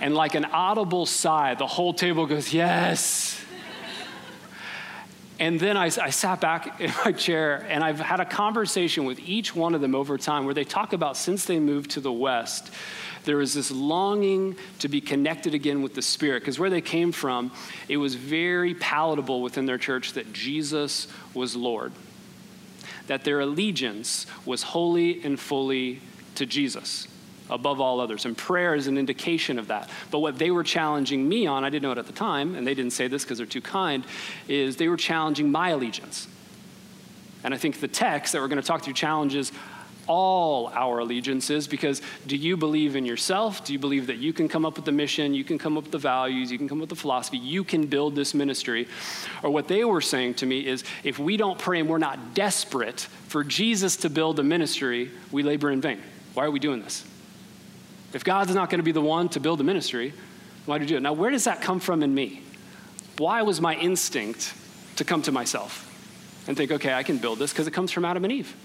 and 0.00 0.14
like 0.14 0.34
an 0.34 0.44
audible 0.44 1.06
sigh, 1.06 1.54
the 1.54 1.66
whole 1.66 1.94
table 1.94 2.26
goes, 2.26 2.52
Yes. 2.52 3.40
And 5.38 5.60
then 5.60 5.76
I, 5.76 5.84
I, 5.84 6.08
sat 6.08 6.40
back 6.40 6.80
in 6.80 6.90
my 7.04 7.12
chair 7.12 7.66
and 7.68 7.84
I've 7.84 8.00
had 8.00 8.20
a 8.20 8.24
conversation 8.24 9.04
with 9.04 9.20
each 9.20 9.54
one 9.54 9.74
of 9.74 9.82
them 9.82 9.94
over 9.94 10.16
time 10.16 10.46
where 10.46 10.54
they 10.54 10.64
talk 10.64 10.94
about 10.94 11.14
since 11.14 11.44
they 11.44 11.60
moved 11.60 11.90
to 11.90 12.00
the 12.00 12.12
West, 12.12 12.72
there 13.24 13.36
was 13.36 13.52
this 13.52 13.70
longing 13.70 14.56
to 14.78 14.88
be 14.88 15.02
connected 15.02 15.52
again 15.52 15.82
with 15.82 15.94
the 15.94 16.00
Spirit. 16.00 16.40
Because 16.40 16.58
where 16.58 16.70
they 16.70 16.80
came 16.80 17.12
from, 17.12 17.52
it 17.86 17.98
was 17.98 18.14
very 18.14 18.74
palatable 18.74 19.42
within 19.42 19.66
their 19.66 19.76
church 19.76 20.14
that 20.14 20.32
Jesus 20.32 21.06
was 21.34 21.54
Lord, 21.54 21.92
that 23.06 23.24
their 23.24 23.40
allegiance 23.40 24.26
was 24.46 24.62
wholly 24.62 25.22
and 25.22 25.38
fully 25.38 26.00
to 26.36 26.46
Jesus 26.46 27.08
above 27.50 27.80
all 27.80 28.00
others. 28.00 28.24
And 28.24 28.36
prayer 28.36 28.74
is 28.74 28.86
an 28.86 28.98
indication 28.98 29.58
of 29.58 29.68
that. 29.68 29.90
But 30.10 30.20
what 30.20 30.38
they 30.38 30.50
were 30.50 30.64
challenging 30.64 31.28
me 31.28 31.46
on, 31.46 31.64
I 31.64 31.70
didn't 31.70 31.82
know 31.82 31.92
it 31.92 31.98
at 31.98 32.06
the 32.06 32.12
time, 32.12 32.54
and 32.54 32.66
they 32.66 32.74
didn't 32.74 32.92
say 32.92 33.08
this 33.08 33.24
because 33.24 33.38
they're 33.38 33.46
too 33.46 33.60
kind, 33.60 34.04
is 34.48 34.76
they 34.76 34.88
were 34.88 34.96
challenging 34.96 35.50
my 35.50 35.70
allegiance. 35.70 36.28
And 37.44 37.54
I 37.54 37.56
think 37.58 37.80
the 37.80 37.88
text 37.88 38.32
that 38.32 38.40
we're 38.40 38.48
going 38.48 38.60
to 38.60 38.66
talk 38.66 38.82
through 38.82 38.94
challenges 38.94 39.52
all 40.06 40.68
our 40.68 41.00
allegiances 41.00 41.66
because 41.66 42.00
do 42.26 42.36
you 42.36 42.56
believe 42.56 42.96
in 42.96 43.04
yourself? 43.04 43.64
Do 43.64 43.72
you 43.72 43.78
believe 43.78 44.06
that 44.06 44.18
you 44.18 44.32
can 44.32 44.48
come 44.48 44.64
up 44.64 44.76
with 44.76 44.84
the 44.84 44.92
mission, 44.92 45.34
you 45.34 45.44
can 45.44 45.58
come 45.58 45.76
up 45.76 45.84
with 45.84 45.92
the 45.92 45.98
values, 45.98 46.50
you 46.50 46.58
can 46.58 46.68
come 46.68 46.78
up 46.78 46.82
with 46.82 46.90
the 46.90 46.96
philosophy, 46.96 47.38
you 47.38 47.64
can 47.64 47.86
build 47.86 48.14
this 48.14 48.34
ministry? 48.34 48.88
Or 49.42 49.50
what 49.50 49.68
they 49.68 49.84
were 49.84 50.00
saying 50.00 50.34
to 50.34 50.46
me 50.46 50.66
is 50.66 50.84
if 51.04 51.18
we 51.18 51.36
don't 51.36 51.58
pray 51.58 51.80
and 51.80 51.88
we're 51.88 51.98
not 51.98 52.34
desperate 52.34 53.00
for 53.28 53.42
Jesus 53.44 53.96
to 53.98 54.10
build 54.10 54.38
a 54.38 54.42
ministry, 54.42 55.10
we 55.32 55.42
labor 55.42 55.70
in 55.70 55.80
vain. 55.80 56.00
Why 56.34 56.44
are 56.44 56.50
we 56.50 56.60
doing 56.60 56.82
this? 56.82 57.04
If 58.16 58.24
God's 58.24 58.54
not 58.54 58.70
going 58.70 58.78
to 58.78 58.82
be 58.82 58.92
the 58.92 59.00
one 59.02 59.28
to 59.28 59.40
build 59.40 59.60
the 59.60 59.64
ministry, 59.64 60.14
why 60.64 60.78
do 60.78 60.84
you 60.84 60.88
do 60.88 60.96
it? 60.96 61.00
Now, 61.00 61.12
where 61.12 61.30
does 61.30 61.44
that 61.44 61.60
come 61.60 61.80
from 61.80 62.02
in 62.02 62.14
me? 62.14 62.40
Why 63.18 63.42
was 63.42 63.60
my 63.60 63.74
instinct 63.74 64.54
to 64.96 65.04
come 65.04 65.20
to 65.20 65.32
myself 65.32 65.84
and 66.48 66.56
think, 66.56 66.72
okay, 66.72 66.94
I 66.94 67.02
can 67.02 67.18
build 67.18 67.38
this? 67.38 67.52
Because 67.52 67.66
it 67.66 67.72
comes 67.72 67.92
from 67.92 68.06
Adam 68.06 68.24
and 68.24 68.32
Eve. 68.32 68.56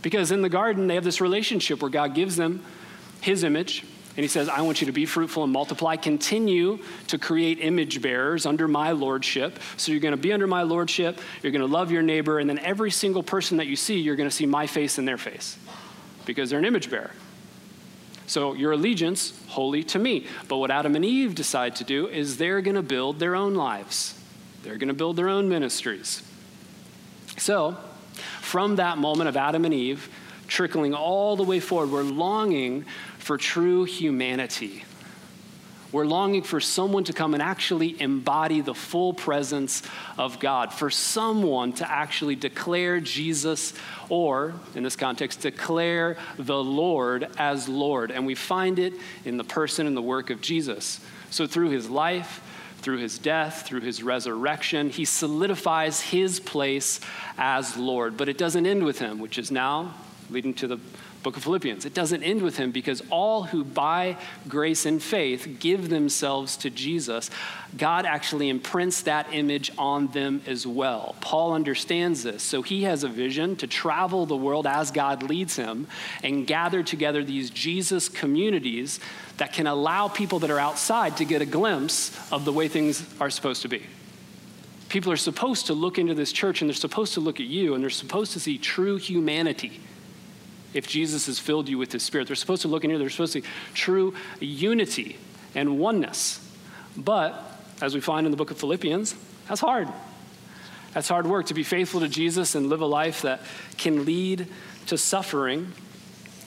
Because 0.00 0.30
in 0.30 0.40
the 0.40 0.48
garden, 0.48 0.86
they 0.86 0.94
have 0.94 1.04
this 1.04 1.20
relationship 1.20 1.82
where 1.82 1.90
God 1.90 2.14
gives 2.14 2.36
them 2.36 2.64
his 3.20 3.44
image, 3.44 3.82
and 3.82 4.24
he 4.24 4.28
says, 4.28 4.48
I 4.48 4.62
want 4.62 4.80
you 4.80 4.86
to 4.86 4.92
be 4.92 5.04
fruitful 5.04 5.44
and 5.44 5.52
multiply, 5.52 5.96
continue 5.96 6.78
to 7.08 7.18
create 7.18 7.58
image 7.60 8.00
bearers 8.00 8.46
under 8.46 8.66
my 8.66 8.92
lordship. 8.92 9.58
So 9.76 9.92
you're 9.92 10.00
going 10.00 10.16
to 10.16 10.16
be 10.16 10.32
under 10.32 10.46
my 10.46 10.62
lordship, 10.62 11.20
you're 11.42 11.52
going 11.52 11.60
to 11.60 11.70
love 11.70 11.90
your 11.90 12.00
neighbor, 12.00 12.38
and 12.38 12.48
then 12.48 12.58
every 12.60 12.90
single 12.90 13.22
person 13.22 13.58
that 13.58 13.66
you 13.66 13.76
see, 13.76 13.98
you're 13.98 14.16
going 14.16 14.30
to 14.30 14.34
see 14.34 14.46
my 14.46 14.66
face 14.66 14.98
in 14.98 15.04
their 15.04 15.18
face 15.18 15.58
because 16.24 16.48
they're 16.48 16.58
an 16.58 16.64
image 16.64 16.88
bearer. 16.88 17.10
So 18.26 18.54
your 18.54 18.72
allegiance, 18.72 19.32
wholly 19.48 19.82
to 19.84 19.98
me. 19.98 20.26
But 20.48 20.58
what 20.58 20.70
Adam 20.70 20.96
and 20.96 21.04
Eve 21.04 21.34
decide 21.34 21.76
to 21.76 21.84
do 21.84 22.08
is 22.08 22.36
they're 22.36 22.60
going 22.60 22.74
to 22.74 22.82
build 22.82 23.18
their 23.18 23.34
own 23.34 23.54
lives, 23.54 24.20
they're 24.62 24.78
going 24.78 24.88
to 24.88 24.94
build 24.94 25.16
their 25.16 25.28
own 25.28 25.48
ministries. 25.48 26.22
So, 27.38 27.76
from 28.40 28.76
that 28.76 28.98
moment 28.98 29.28
of 29.28 29.36
Adam 29.36 29.64
and 29.64 29.74
Eve, 29.74 30.08
trickling 30.46 30.94
all 30.94 31.36
the 31.36 31.42
way 31.42 31.60
forward, 31.60 31.90
we're 31.90 32.02
longing 32.02 32.84
for 33.18 33.36
true 33.36 33.84
humanity. 33.84 34.84
We're 35.92 36.04
longing 36.04 36.42
for 36.42 36.60
someone 36.60 37.04
to 37.04 37.12
come 37.12 37.34
and 37.34 37.42
actually 37.42 38.00
embody 38.00 38.60
the 38.60 38.74
full 38.74 39.14
presence 39.14 39.82
of 40.18 40.40
God, 40.40 40.72
for 40.72 40.90
someone 40.90 41.72
to 41.74 41.90
actually 41.90 42.34
declare 42.34 43.00
Jesus, 43.00 43.72
or 44.08 44.54
in 44.74 44.82
this 44.82 44.96
context, 44.96 45.40
declare 45.40 46.16
the 46.38 46.62
Lord 46.62 47.28
as 47.38 47.68
Lord. 47.68 48.10
And 48.10 48.26
we 48.26 48.34
find 48.34 48.78
it 48.78 48.94
in 49.24 49.36
the 49.36 49.44
person 49.44 49.86
and 49.86 49.96
the 49.96 50.02
work 50.02 50.30
of 50.30 50.40
Jesus. 50.40 51.00
So 51.30 51.46
through 51.46 51.70
his 51.70 51.88
life, 51.88 52.42
through 52.78 52.98
his 52.98 53.18
death, 53.18 53.66
through 53.66 53.80
his 53.80 54.02
resurrection, 54.02 54.90
he 54.90 55.04
solidifies 55.04 56.00
his 56.00 56.40
place 56.40 57.00
as 57.38 57.76
Lord. 57.76 58.16
But 58.16 58.28
it 58.28 58.38
doesn't 58.38 58.66
end 58.66 58.84
with 58.84 58.98
him, 58.98 59.18
which 59.18 59.38
is 59.38 59.50
now 59.50 59.94
leading 60.30 60.54
to 60.54 60.66
the 60.66 60.78
book 61.26 61.36
of 61.36 61.42
Philippians. 61.42 61.84
It 61.84 61.92
doesn't 61.92 62.22
end 62.22 62.40
with 62.40 62.56
him 62.56 62.70
because 62.70 63.02
all 63.10 63.42
who 63.42 63.64
by 63.64 64.16
grace 64.46 64.86
and 64.86 65.02
faith 65.02 65.56
give 65.58 65.88
themselves 65.88 66.56
to 66.58 66.70
Jesus, 66.70 67.30
God 67.76 68.06
actually 68.06 68.48
imprints 68.48 69.02
that 69.02 69.26
image 69.32 69.72
on 69.76 70.06
them 70.12 70.40
as 70.46 70.68
well. 70.68 71.16
Paul 71.20 71.52
understands 71.52 72.22
this. 72.22 72.44
So 72.44 72.62
he 72.62 72.84
has 72.84 73.02
a 73.02 73.08
vision 73.08 73.56
to 73.56 73.66
travel 73.66 74.24
the 74.24 74.36
world 74.36 74.68
as 74.68 74.92
God 74.92 75.24
leads 75.24 75.56
him 75.56 75.88
and 76.22 76.46
gather 76.46 76.84
together 76.84 77.24
these 77.24 77.50
Jesus 77.50 78.08
communities 78.08 79.00
that 79.38 79.52
can 79.52 79.66
allow 79.66 80.06
people 80.06 80.38
that 80.38 80.50
are 80.52 80.60
outside 80.60 81.16
to 81.16 81.24
get 81.24 81.42
a 81.42 81.46
glimpse 81.46 82.16
of 82.30 82.44
the 82.44 82.52
way 82.52 82.68
things 82.68 83.04
are 83.20 83.30
supposed 83.30 83.62
to 83.62 83.68
be 83.68 83.82
people 84.88 85.10
are 85.10 85.16
supposed 85.16 85.66
to 85.66 85.74
look 85.74 85.98
into 85.98 86.14
this 86.14 86.30
church 86.30 86.62
and 86.62 86.70
they're 86.70 86.74
supposed 86.74 87.14
to 87.14 87.20
look 87.20 87.40
at 87.40 87.46
you 87.46 87.74
and 87.74 87.82
they're 87.82 87.90
supposed 87.90 88.32
to 88.32 88.38
see 88.38 88.56
true 88.56 88.96
humanity 88.96 89.80
if 90.76 90.86
Jesus 90.86 91.26
has 91.26 91.38
filled 91.38 91.68
you 91.68 91.78
with 91.78 91.90
his 91.90 92.02
spirit. 92.02 92.26
They're 92.26 92.36
supposed 92.36 92.62
to 92.62 92.68
look 92.68 92.84
in 92.84 92.90
here, 92.90 92.98
they're 92.98 93.08
supposed 93.08 93.32
to 93.32 93.42
true 93.72 94.14
unity 94.40 95.16
and 95.54 95.78
oneness. 95.78 96.38
But, 96.96 97.42
as 97.80 97.94
we 97.94 98.00
find 98.00 98.26
in 98.26 98.30
the 98.30 98.36
book 98.36 98.50
of 98.50 98.58
Philippians, 98.58 99.14
that's 99.48 99.60
hard. 99.60 99.88
That's 100.92 101.08
hard 101.08 101.26
work 101.26 101.46
to 101.46 101.54
be 101.54 101.62
faithful 101.62 102.00
to 102.00 102.08
Jesus 102.08 102.54
and 102.54 102.68
live 102.68 102.82
a 102.82 102.86
life 102.86 103.22
that 103.22 103.40
can 103.78 104.04
lead 104.04 104.48
to 104.86 104.98
suffering 104.98 105.72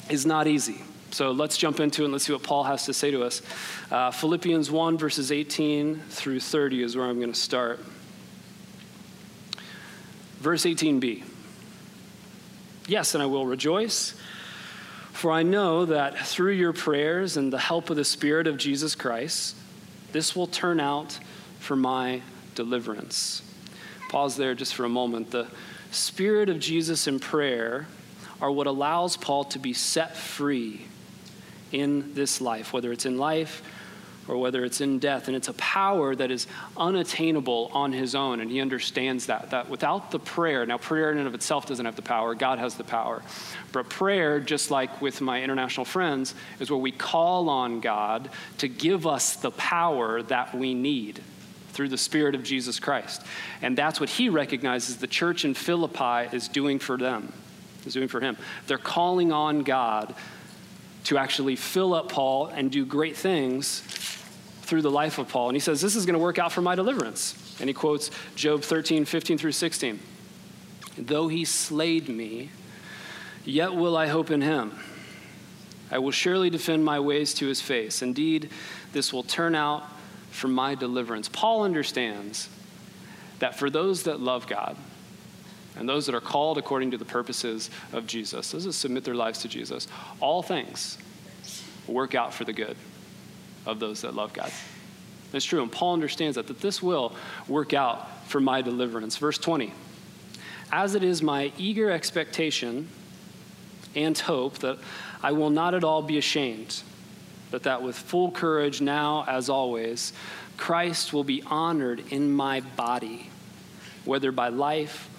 is 0.10 0.26
not 0.26 0.48
easy. 0.48 0.82
So 1.12 1.32
let's 1.32 1.58
jump 1.58 1.80
into 1.80 2.04
it 2.04 2.06
and 2.06 2.14
let's 2.14 2.26
see 2.26 2.34
what 2.34 2.44
Paul 2.44 2.64
has 2.66 2.86
to 2.86 2.94
say 2.94 3.10
to 3.10 3.24
us. 3.24 3.42
Uh, 3.90 4.12
Philippians 4.12 4.70
1, 4.70 4.98
verses 4.98 5.32
18 5.32 6.00
through 6.10 6.40
30 6.40 6.84
is 6.84 6.96
where 6.96 7.08
I'm 7.08 7.20
going 7.20 7.34
to 7.34 7.40
start. 7.40 7.80
Verse 10.40 10.66
18b. 10.66 11.24
Yes, 12.90 13.14
and 13.14 13.22
I 13.22 13.28
will 13.28 13.46
rejoice, 13.46 14.16
for 15.12 15.32
I 15.32 15.44
know 15.44 15.86
that 15.86 16.18
through 16.26 16.54
your 16.54 16.74
prayers 16.74 17.38
and 17.38 17.54
the 17.54 17.60
help 17.60 17.92
of 17.92 17.98
the 17.98 18.04
Spirit 18.04 18.48
of 18.48 18.58
Jesus 18.58 18.96
Christ, 18.96 19.56
this 20.12 20.36
will 20.36 20.48
turn 20.48 20.80
out 20.80 21.20
for 21.60 21.76
my 21.76 22.24
deliverance. 22.56 23.44
Pause 24.10 24.38
there 24.38 24.56
just 24.56 24.74
for 24.74 24.86
a 24.86 24.90
moment. 24.90 25.30
The 25.30 25.46
Spirit 25.92 26.50
of 26.50 26.60
Jesus 26.60 27.06
in 27.06 27.20
prayer 27.20 27.86
are 28.42 28.50
what 28.50 28.66
allows 28.66 29.18
Paul 29.18 29.44
to 29.44 29.60
be 29.60 29.74
set 29.74 30.18
free 30.18 30.88
in 31.72 32.16
this 32.16 32.42
life, 32.42 32.74
whether 32.74 32.92
it's 32.92 33.06
in 33.06 33.20
life 33.20 33.62
or 34.30 34.38
whether 34.38 34.64
it's 34.64 34.80
in 34.80 35.00
death. 35.00 35.28
And 35.28 35.36
it's 35.36 35.48
a 35.48 35.54
power 35.54 36.16
that 36.16 36.30
is 36.30 36.46
unattainable 36.78 37.72
on 37.74 37.92
his 37.92 38.14
own. 38.14 38.40
And 38.40 38.52
he 38.52 38.62
understands 38.62 39.26
that. 39.26 39.50
That 39.50 39.70
without 39.70 40.12
the 40.12 40.20
prayer, 40.20 40.66
now 40.66 40.78
prayer 40.78 41.12
in 41.12 41.18
and 41.18 41.28
of 41.28 41.34
itself 41.34 41.66
doesn't 41.66 41.86
have 41.86 41.96
the 41.96 42.04
power, 42.04 42.36
God 42.36 42.60
has 42.60 42.76
the 42.76 42.84
power. 42.84 43.24
But 43.72 43.90
prayer, 43.90 44.40
just 44.40 44.70
like 44.70 45.02
with 45.02 45.20
my 45.20 45.42
international 45.42 45.86
friends, 45.86 46.36
is 46.60 46.70
where 46.70 46.80
we 46.80 46.92
call 46.92 47.50
on 47.50 47.80
God 47.82 48.30
to 48.60 48.68
give 48.68 49.08
us 49.08 49.36
the 49.36 49.52
power 49.52 50.22
that 50.24 50.54
we 50.54 50.76
need 50.76 51.22
through 51.74 51.90
the 51.90 51.98
Spirit 51.98 52.36
of 52.36 52.44
Jesus 52.44 52.80
Christ. 52.80 53.24
And 53.62 53.78
that's 53.78 54.00
what 54.00 54.10
he 54.10 54.30
recognizes 54.30 54.98
the 54.98 55.08
church 55.08 55.44
in 55.44 55.54
Philippi 55.56 56.36
is 56.36 56.48
doing 56.48 56.78
for 56.78 56.98
them, 56.98 57.34
is 57.86 57.94
doing 57.94 58.08
for 58.08 58.20
him. 58.20 58.38
They're 58.68 58.78
calling 58.78 59.32
on 59.32 59.64
God 59.64 60.14
to 61.06 61.18
actually 61.18 61.56
fill 61.56 61.94
up 61.94 62.12
Paul 62.12 62.48
and 62.48 62.70
do 62.70 62.86
great 62.86 63.16
things 63.16 63.82
through 64.70 64.84
the 64.84 64.92
life 64.92 65.18
of 65.18 65.28
Paul. 65.28 65.50
And 65.50 65.56
he 65.56 65.60
says, 65.60 65.82
This 65.82 65.96
is 65.96 66.06
going 66.06 66.14
to 66.14 66.20
work 66.20 66.38
out 66.38 66.52
for 66.52 66.62
my 66.62 66.76
deliverance. 66.76 67.58
And 67.60 67.68
he 67.68 67.74
quotes 67.74 68.12
Job 68.36 68.62
13, 68.62 69.04
15 69.04 69.38
through 69.38 69.52
16. 69.52 70.00
Though 70.98 71.28
he 71.28 71.44
slayed 71.44 72.08
me, 72.08 72.52
yet 73.44 73.74
will 73.74 73.98
I 73.98 74.08
hope 74.08 74.32
in 74.32 74.42
him. 74.42 74.78
I 75.92 75.98
will 75.98 76.12
surely 76.12 76.52
defend 76.52 76.86
my 76.86 77.00
ways 77.00 77.34
to 77.36 77.48
his 77.48 77.62
face. 77.62 78.04
Indeed, 78.04 78.52
this 78.94 79.12
will 79.12 79.24
turn 79.24 79.56
out 79.56 79.84
for 80.30 80.48
my 80.48 80.76
deliverance. 80.76 81.28
Paul 81.28 81.64
understands 81.64 82.48
that 83.40 83.58
for 83.58 83.70
those 83.70 84.04
that 84.04 84.20
love 84.20 84.46
God 84.46 84.78
and 85.76 85.90
those 85.90 86.06
that 86.06 86.14
are 86.14 86.22
called 86.22 86.60
according 86.60 86.92
to 86.92 86.98
the 86.98 87.06
purposes 87.06 87.72
of 87.92 88.06
Jesus, 88.06 88.52
those 88.52 88.66
that 88.66 88.74
submit 88.74 89.04
their 89.04 89.16
lives 89.16 89.40
to 89.42 89.48
Jesus, 89.48 89.88
all 90.20 90.44
things 90.44 90.98
work 91.88 92.14
out 92.14 92.34
for 92.34 92.44
the 92.44 92.54
good 92.54 92.78
of 93.70 93.80
those 93.80 94.02
that 94.02 94.16
love 94.16 94.34
God. 94.34 94.52
It's 95.34 95.46
true, 95.46 95.62
and 95.62 95.72
Paul 95.72 95.94
understands 95.94 96.36
that, 96.36 96.48
that 96.48 96.60
this 96.60 96.82
will 96.82 97.16
work 97.48 97.74
out 97.74 98.28
for 98.28 98.40
my 98.40 98.62
deliverance. 98.62 99.18
Verse 99.18 99.38
20 99.38 99.74
As 100.72 100.96
it 100.96 101.04
is 101.04 101.22
my 101.22 101.52
eager 101.58 101.92
expectation 101.92 102.88
and 103.96 104.18
hope 104.18 104.60
that 104.60 104.80
I 105.22 105.32
will 105.32 105.50
not 105.50 105.74
at 105.74 105.84
all 105.84 106.02
be 106.02 106.18
ashamed, 106.18 106.82
but 107.52 107.64
that 107.64 107.82
with 107.84 107.98
full 107.98 108.32
courage, 108.32 108.82
now 108.82 109.26
as 109.28 109.50
always, 109.50 110.14
Christ 110.58 111.14
will 111.14 111.24
be 111.24 111.44
honored 111.44 112.04
in 112.12 112.32
my 112.32 112.62
body, 112.62 113.30
whether 114.06 114.32
by 114.32 114.50
life 114.50 115.10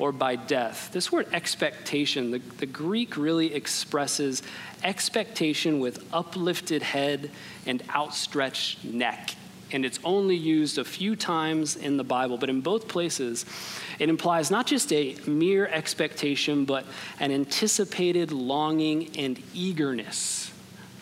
or 0.00 0.12
by 0.12 0.34
death. 0.34 0.90
This 0.92 1.12
word 1.12 1.26
expectation, 1.32 2.30
the, 2.30 2.38
the 2.38 2.66
Greek 2.66 3.18
really 3.18 3.54
expresses 3.54 4.42
expectation 4.82 5.78
with 5.78 6.02
uplifted 6.12 6.82
head 6.82 7.30
and 7.66 7.82
outstretched 7.94 8.82
neck. 8.82 9.34
And 9.72 9.84
it's 9.84 10.00
only 10.02 10.36
used 10.36 10.78
a 10.78 10.84
few 10.84 11.14
times 11.14 11.76
in 11.76 11.98
the 11.98 12.02
Bible, 12.02 12.38
but 12.38 12.48
in 12.48 12.62
both 12.62 12.88
places, 12.88 13.44
it 13.98 14.08
implies 14.08 14.50
not 14.50 14.66
just 14.66 14.90
a 14.90 15.16
mere 15.26 15.66
expectation, 15.66 16.64
but 16.64 16.86
an 17.20 17.30
anticipated 17.30 18.32
longing 18.32 19.16
and 19.18 19.40
eagerness 19.54 20.50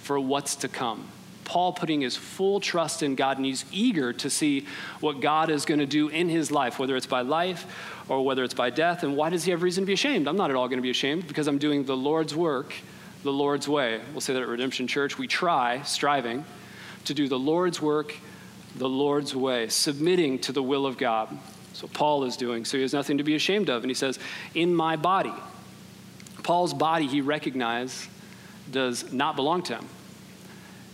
for 0.03 0.19
what's 0.19 0.57
to 0.57 0.69
come. 0.69 1.07
Paul 1.49 1.73
putting 1.73 2.03
his 2.03 2.15
full 2.15 2.61
trust 2.61 3.03
in 3.03 3.15
God, 3.15 3.39
and 3.39 3.47
he's 3.47 3.65
eager 3.73 4.13
to 4.13 4.29
see 4.29 4.67
what 5.01 5.21
God 5.21 5.49
is 5.49 5.65
going 5.65 5.81
to 5.81 5.87
do 5.87 6.09
in 6.09 6.29
his 6.29 6.51
life, 6.51 6.79
whether 6.79 6.95
it's 6.95 7.07
by 7.07 7.23
life 7.23 7.67
or 8.07 8.23
whether 8.23 8.45
it's 8.45 8.53
by 8.53 8.69
death. 8.69 9.03
And 9.03 9.17
why 9.17 9.31
does 9.31 9.45
he 9.45 9.51
have 9.51 9.63
reason 9.63 9.83
to 9.83 9.87
be 9.87 9.95
ashamed? 9.95 10.29
I'm 10.29 10.37
not 10.37 10.51
at 10.51 10.57
all 10.57 10.69
going 10.69 10.79
to 10.79 10.83
be 10.83 10.91
ashamed 10.91 11.27
because 11.27 11.49
I'm 11.49 11.57
doing 11.57 11.85
the 11.85 11.97
Lord's 11.97 12.37
work 12.37 12.75
the 13.23 13.33
Lord's 13.33 13.67
way. 13.67 14.01
We'll 14.13 14.21
say 14.21 14.35
that 14.35 14.43
at 14.43 14.49
Redemption 14.49 14.87
Church. 14.87 15.19
We 15.19 15.27
try, 15.27 15.83
striving, 15.83 16.45
to 17.07 17.15
do 17.15 17.29
the 17.29 17.39
Lord's 17.39 17.81
work 17.81 18.15
the 18.77 18.89
Lord's 18.89 19.35
way, 19.35 19.69
submitting 19.69 20.39
to 20.41 20.53
the 20.53 20.63
will 20.63 20.87
of 20.87 20.99
God. 20.99 21.37
So 21.73 21.89
Paul 21.89 22.25
is 22.25 22.37
doing. 22.37 22.67
So 22.67 22.77
he 22.77 22.83
has 22.83 22.93
nothing 22.93 23.19
to 23.19 23.25
be 23.25 23.35
ashamed 23.35 23.71
of. 23.71 23.83
And 23.83 23.91
he 23.91 23.95
says, 23.95 24.19
In 24.55 24.75
my 24.75 24.97
body. 24.97 25.33
Paul's 26.43 26.75
body, 26.75 27.07
he 27.07 27.21
recognized, 27.21 28.09
does 28.71 29.13
not 29.13 29.35
belong 29.35 29.63
to 29.65 29.77
him. 29.77 29.89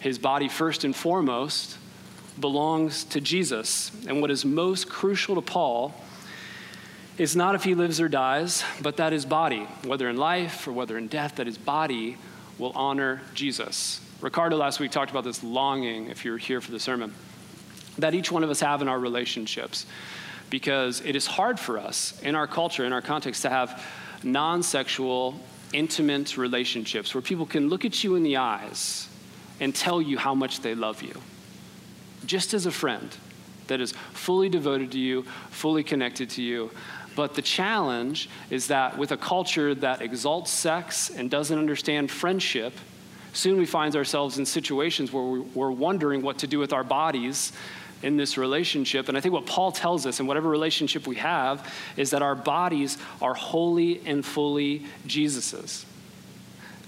His 0.04 0.18
body, 0.18 0.48
first 0.48 0.84
and 0.84 0.94
foremost, 0.94 1.78
belongs 2.38 3.04
to 3.04 3.22
Jesus. 3.22 3.90
And 4.06 4.20
what 4.20 4.30
is 4.30 4.44
most 4.44 4.86
crucial 4.86 5.36
to 5.36 5.40
Paul 5.40 5.94
is 7.16 7.34
not 7.34 7.54
if 7.54 7.64
he 7.64 7.74
lives 7.74 8.02
or 8.02 8.08
dies, 8.10 8.62
but 8.82 8.98
that 8.98 9.14
his 9.14 9.24
body, 9.24 9.66
whether 9.82 10.06
in 10.10 10.18
life 10.18 10.68
or 10.68 10.72
whether 10.72 10.98
in 10.98 11.08
death, 11.08 11.36
that 11.36 11.46
his 11.46 11.56
body 11.56 12.18
will 12.58 12.72
honor 12.74 13.22
Jesus. 13.32 13.98
Ricardo 14.20 14.58
last 14.58 14.78
week 14.78 14.90
talked 14.90 15.10
about 15.10 15.24
this 15.24 15.42
longing, 15.42 16.10
if 16.10 16.22
you're 16.22 16.36
here 16.36 16.60
for 16.60 16.70
the 16.70 16.80
sermon, 16.80 17.14
that 17.96 18.12
each 18.12 18.30
one 18.30 18.44
of 18.44 18.50
us 18.50 18.60
have 18.60 18.82
in 18.82 18.88
our 18.88 18.98
relationships. 18.98 19.86
Because 20.50 21.00
it 21.00 21.16
is 21.16 21.26
hard 21.26 21.58
for 21.58 21.78
us 21.78 22.20
in 22.20 22.34
our 22.34 22.46
culture, 22.46 22.84
in 22.84 22.92
our 22.92 23.00
context, 23.00 23.40
to 23.40 23.48
have 23.48 23.82
non 24.22 24.62
sexual, 24.62 25.40
intimate 25.72 26.36
relationships 26.36 27.14
where 27.14 27.22
people 27.22 27.46
can 27.46 27.70
look 27.70 27.86
at 27.86 28.04
you 28.04 28.16
in 28.16 28.22
the 28.22 28.36
eyes 28.36 29.08
and 29.60 29.74
tell 29.74 30.00
you 30.02 30.18
how 30.18 30.34
much 30.34 30.60
they 30.60 30.74
love 30.74 31.02
you, 31.02 31.20
just 32.26 32.54
as 32.54 32.66
a 32.66 32.70
friend 32.70 33.16
that 33.66 33.80
is 33.80 33.92
fully 34.12 34.48
devoted 34.48 34.92
to 34.92 34.98
you, 34.98 35.24
fully 35.50 35.82
connected 35.82 36.30
to 36.30 36.42
you. 36.42 36.70
But 37.16 37.34
the 37.34 37.42
challenge 37.42 38.28
is 38.50 38.66
that 38.68 38.98
with 38.98 39.12
a 39.12 39.16
culture 39.16 39.74
that 39.76 40.02
exalts 40.02 40.50
sex 40.50 41.10
and 41.10 41.30
doesn't 41.30 41.56
understand 41.58 42.10
friendship, 42.10 42.74
soon 43.32 43.56
we 43.56 43.66
find 43.66 43.94
ourselves 43.96 44.38
in 44.38 44.46
situations 44.46 45.12
where 45.12 45.42
we're 45.54 45.70
wondering 45.70 46.22
what 46.22 46.38
to 46.38 46.46
do 46.46 46.58
with 46.58 46.72
our 46.72 46.84
bodies 46.84 47.52
in 48.02 48.16
this 48.16 48.36
relationship. 48.36 49.08
And 49.08 49.16
I 49.16 49.20
think 49.20 49.32
what 49.32 49.46
Paul 49.46 49.72
tells 49.72 50.06
us 50.06 50.20
in 50.20 50.26
whatever 50.26 50.50
relationship 50.50 51.06
we 51.06 51.16
have 51.16 51.72
is 51.96 52.10
that 52.10 52.20
our 52.20 52.34
bodies 52.34 52.98
are 53.22 53.34
wholly 53.34 54.02
and 54.04 54.24
fully 54.24 54.84
Jesus's. 55.06 55.86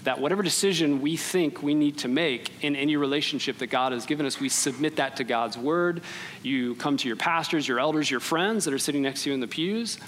That 0.07 0.19
whatever 0.19 0.41
decision 0.41 1.01
we 1.01 1.17
think 1.17 1.61
we 1.61 1.75
need 1.75 1.99
to 1.99 2.07
make 2.07 2.51
in 2.63 2.75
any 2.75 2.95
relationship 2.95 3.57
that 3.59 3.67
God 3.67 3.91
has 3.91 4.05
given 4.05 4.25
us, 4.25 4.39
we 4.39 4.49
submit 4.49 4.95
that 4.95 5.17
to 5.17 5.23
God's 5.23 5.57
word. 5.57 6.01
You 6.41 6.75
come 6.75 6.97
to 6.97 7.07
your 7.07 7.17
pastors, 7.17 7.67
your 7.67 7.79
elders, 7.79 8.09
your 8.09 8.19
friends 8.19 8.65
that 8.65 8.73
are 8.73 8.79
sitting 8.79 9.01
next 9.01 9.23
to 9.23 9.29
you 9.29 9.33
in 9.33 9.41
the 9.41 9.47
pews 9.47 9.99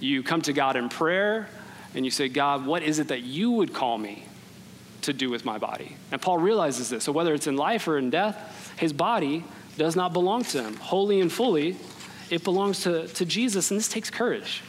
you 0.00 0.22
come 0.22 0.42
to 0.42 0.52
God 0.52 0.76
in 0.76 0.88
prayer 0.88 1.48
and 1.94 2.04
you 2.04 2.10
say, 2.10 2.28
God, 2.28 2.66
what 2.66 2.82
is 2.82 2.98
it 2.98 3.08
that 3.08 3.22
you 3.22 3.50
would 3.52 3.72
call 3.72 3.98
me 3.98 4.24
to 5.02 5.12
do 5.12 5.30
with 5.30 5.44
my 5.44 5.58
body? 5.58 5.96
And 6.12 6.20
Paul 6.20 6.38
realizes 6.38 6.90
this. 6.90 7.04
So 7.04 7.12
whether 7.12 7.34
it's 7.34 7.46
in 7.46 7.56
life 7.56 7.88
or 7.88 7.98
in 7.98 8.10
death, 8.10 8.72
his 8.78 8.92
body 8.92 9.44
does 9.76 9.96
not 9.96 10.12
belong 10.12 10.44
to 10.44 10.62
him. 10.62 10.76
Wholly 10.76 11.20
and 11.20 11.32
fully, 11.32 11.76
it 12.30 12.44
belongs 12.44 12.82
to, 12.82 13.08
to 13.08 13.24
Jesus. 13.24 13.70
And 13.70 13.78
this 13.78 13.88
takes 13.88 14.10
courage. 14.10 14.62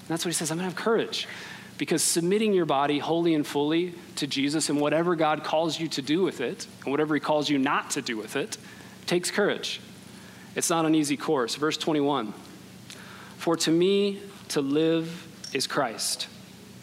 And 0.00 0.08
that's 0.08 0.24
what 0.24 0.30
he 0.30 0.34
says 0.34 0.50
I'm 0.50 0.58
going 0.58 0.68
to 0.68 0.74
have 0.74 0.82
courage. 0.82 1.26
Because 1.78 2.02
submitting 2.02 2.54
your 2.54 2.64
body 2.64 2.98
wholly 2.98 3.34
and 3.34 3.46
fully 3.46 3.94
to 4.16 4.26
Jesus 4.26 4.70
and 4.70 4.80
whatever 4.80 5.14
God 5.14 5.44
calls 5.44 5.78
you 5.78 5.88
to 5.88 6.02
do 6.02 6.22
with 6.22 6.40
it, 6.40 6.66
and 6.84 6.90
whatever 6.90 7.14
he 7.14 7.20
calls 7.20 7.50
you 7.50 7.58
not 7.58 7.90
to 7.90 8.02
do 8.02 8.16
with 8.16 8.36
it, 8.36 8.56
takes 9.06 9.30
courage. 9.30 9.80
It's 10.54 10.70
not 10.70 10.86
an 10.86 10.94
easy 10.94 11.16
course. 11.16 11.54
Verse 11.54 11.76
21 11.76 12.32
For 13.36 13.56
to 13.56 13.70
me, 13.70 14.20
to 14.48 14.60
live 14.60 15.26
is 15.52 15.66
Christ. 15.66 16.28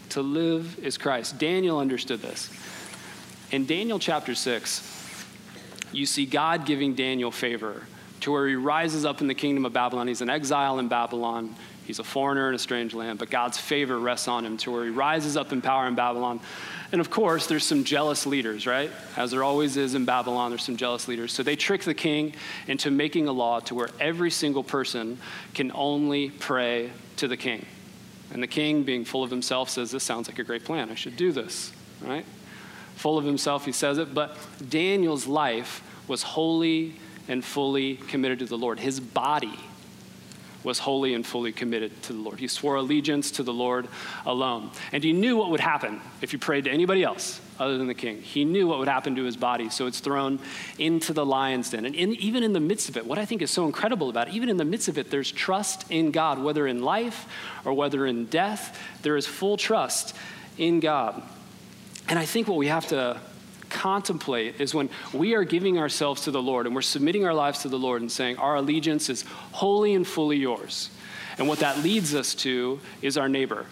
To 0.10 0.22
live 0.22 0.78
is 0.80 0.98
Christ. 0.98 1.40
Daniel 1.40 1.80
understood 1.80 2.22
this. 2.22 2.50
In 3.52 3.66
Daniel 3.66 4.00
chapter 4.00 4.36
6, 4.36 5.26
you 5.92 6.06
see 6.06 6.26
God 6.26 6.66
giving 6.66 6.96
Daniel 6.96 7.32
favor 7.32 7.84
to 8.22 8.32
where 8.32 8.48
he 8.48 8.56
rises 8.56 9.06
up 9.06 9.22
in 9.22 9.28
the 9.28 9.36
kingdom 9.36 9.66
of 9.66 9.74
Babylon. 9.74 10.08
He's 10.08 10.22
an 10.22 10.30
exile 10.30 10.80
in 10.80 10.88
Babylon. 10.88 11.56
He's 11.86 12.00
a 12.00 12.04
foreigner 12.04 12.48
in 12.48 12.56
a 12.56 12.60
strange 12.60 12.94
land, 12.94 13.20
but 13.20 13.30
God's 13.30 13.58
favor 13.58 14.00
rests 14.00 14.28
on 14.28 14.46
him 14.46 14.58
to 14.58 14.72
where 14.72 14.86
he 14.86 14.90
rises 14.90 15.36
up 15.36 15.52
in 15.52 15.62
power 15.62 15.86
in 15.88 15.96
Babylon. 15.96 16.40
And 16.92 17.02
of 17.02 17.10
course, 17.10 17.48
there's 17.48 17.66
some 17.66 17.84
jealous 17.84 18.26
leaders, 18.26 18.66
right? 18.66 18.90
As 19.18 19.32
there 19.32 19.44
always 19.44 19.76
is 19.76 19.94
in 19.94 20.06
Babylon, 20.06 20.52
there's 20.52 20.64
some 20.64 20.78
jealous 20.78 21.08
leaders. 21.08 21.34
So 21.34 21.44
they 21.44 21.56
trick 21.56 21.82
the 21.82 21.94
king 21.94 22.36
into 22.68 22.90
making 22.90 23.28
a 23.28 23.32
law 23.32 23.60
to 23.62 23.76
where 23.76 23.90
every 24.00 24.32
single 24.32 24.64
person 24.64 25.18
can 25.54 25.72
only 25.74 26.30
pray 26.30 26.92
to 27.18 27.28
the 27.28 27.38
king. 27.38 27.66
And 28.32 28.42
the 28.42 28.48
king, 28.48 28.84
being 28.84 29.04
full 29.04 29.24
of 29.24 29.30
himself, 29.30 29.70
says, 29.70 29.92
This 29.92 30.04
sounds 30.04 30.30
like 30.30 30.40
a 30.40 30.44
great 30.44 30.64
plan. 30.64 30.90
I 30.90 30.96
should 30.96 31.18
do 31.18 31.32
this, 31.32 31.74
right? 32.02 32.26
Full 32.96 33.18
of 33.18 33.26
himself, 33.26 33.66
he 33.66 33.72
says 33.72 33.98
it. 33.98 34.14
But 34.14 34.38
Daniel's 34.70 35.28
life 35.28 35.84
was 36.08 36.24
wholly 36.24 36.96
and 37.28 37.44
fully 37.44 37.96
committed 37.96 38.40
to 38.40 38.46
the 38.46 38.58
Lord. 38.58 38.80
His 38.80 39.00
body 39.00 39.60
was 40.64 40.80
wholly 40.80 41.14
and 41.14 41.26
fully 41.26 41.52
committed 41.52 42.02
to 42.04 42.14
the 42.14 42.20
Lord. 42.20 42.40
He 42.40 42.48
swore 42.48 42.76
allegiance 42.76 43.32
to 43.32 43.44
the 43.44 43.54
Lord 43.54 43.88
alone. 44.26 44.72
And 44.92 45.04
he 45.04 45.14
knew 45.14 45.38
what 45.38 45.52
would 45.52 45.60
happen 45.60 46.02
if 46.22 46.34
you 46.34 46.40
prayed 46.40 46.66
to 46.66 46.72
anybody 46.72 47.04
else 47.04 47.42
other 47.60 47.78
than 47.78 47.88
the 47.88 47.94
king. 47.94 48.22
He 48.22 48.46
knew 48.46 48.68
what 48.68 48.80
would 48.80 48.88
happen 48.88 49.16
to 49.16 49.24
his 49.24 49.38
body, 49.38 49.70
so 49.70 49.88
it's 49.88 50.00
thrown 50.00 50.40
into 50.78 51.14
the 51.14 51.26
lion's 51.26 51.70
den. 51.70 51.86
And 51.86 51.96
in, 51.96 52.14
even 52.16 52.44
in 52.44 52.54
the 52.54 52.60
midst 52.60 52.90
of 52.90 52.98
it, 52.98 53.06
what 53.06 53.18
I 53.18 53.26
think 53.26 53.42
is 53.42 53.52
so 53.52 53.66
incredible 53.66 54.10
about 54.10 54.30
it, 54.30 54.34
even 54.34 54.50
in 54.50 54.58
the 54.58 54.66
midst 54.66 54.88
of 54.88 54.98
it, 54.98 55.12
there's 55.12 55.32
trust 55.32 55.90
in 55.92 56.12
God, 56.12 56.40
whether 56.40 56.68
in 56.68 56.82
life 56.82 57.28
or 57.66 57.74
whether 57.74 58.06
in 58.06 58.26
death, 58.26 58.80
there 59.02 59.18
is 59.18 59.28
full 59.28 59.58
trust 59.58 60.16
in 60.58 60.80
God. 60.80 61.22
And 62.08 62.20
I 62.20 62.26
think 62.26 62.48
what 62.48 62.58
we 62.58 62.68
have 62.68 62.88
to 62.88 63.20
contemplate 63.74 64.62
is 64.62 64.74
when 64.74 64.90
we 65.14 65.34
are 65.34 65.44
giving 65.44 65.78
ourselves 65.78 66.22
to 66.24 66.32
the 66.32 66.42
Lord 66.42 66.66
and 66.66 66.74
we're 66.74 66.82
submitting 66.82 67.26
our 67.26 67.34
lives 67.34 67.60
to 67.64 67.70
the 67.70 67.80
Lord 67.80 68.02
and 68.02 68.12
saying, 68.12 68.38
Our 68.38 68.56
allegiance 68.56 69.10
is 69.10 69.24
wholly 69.52 69.94
and 69.94 70.08
fully 70.08 70.38
yours. 70.38 70.90
And 71.38 71.48
what 71.48 71.60
that 71.60 71.80
leads 71.80 72.14
us 72.16 72.36
to 72.36 72.80
is 73.02 73.18
our 73.18 73.28
neighbor. 73.28 73.66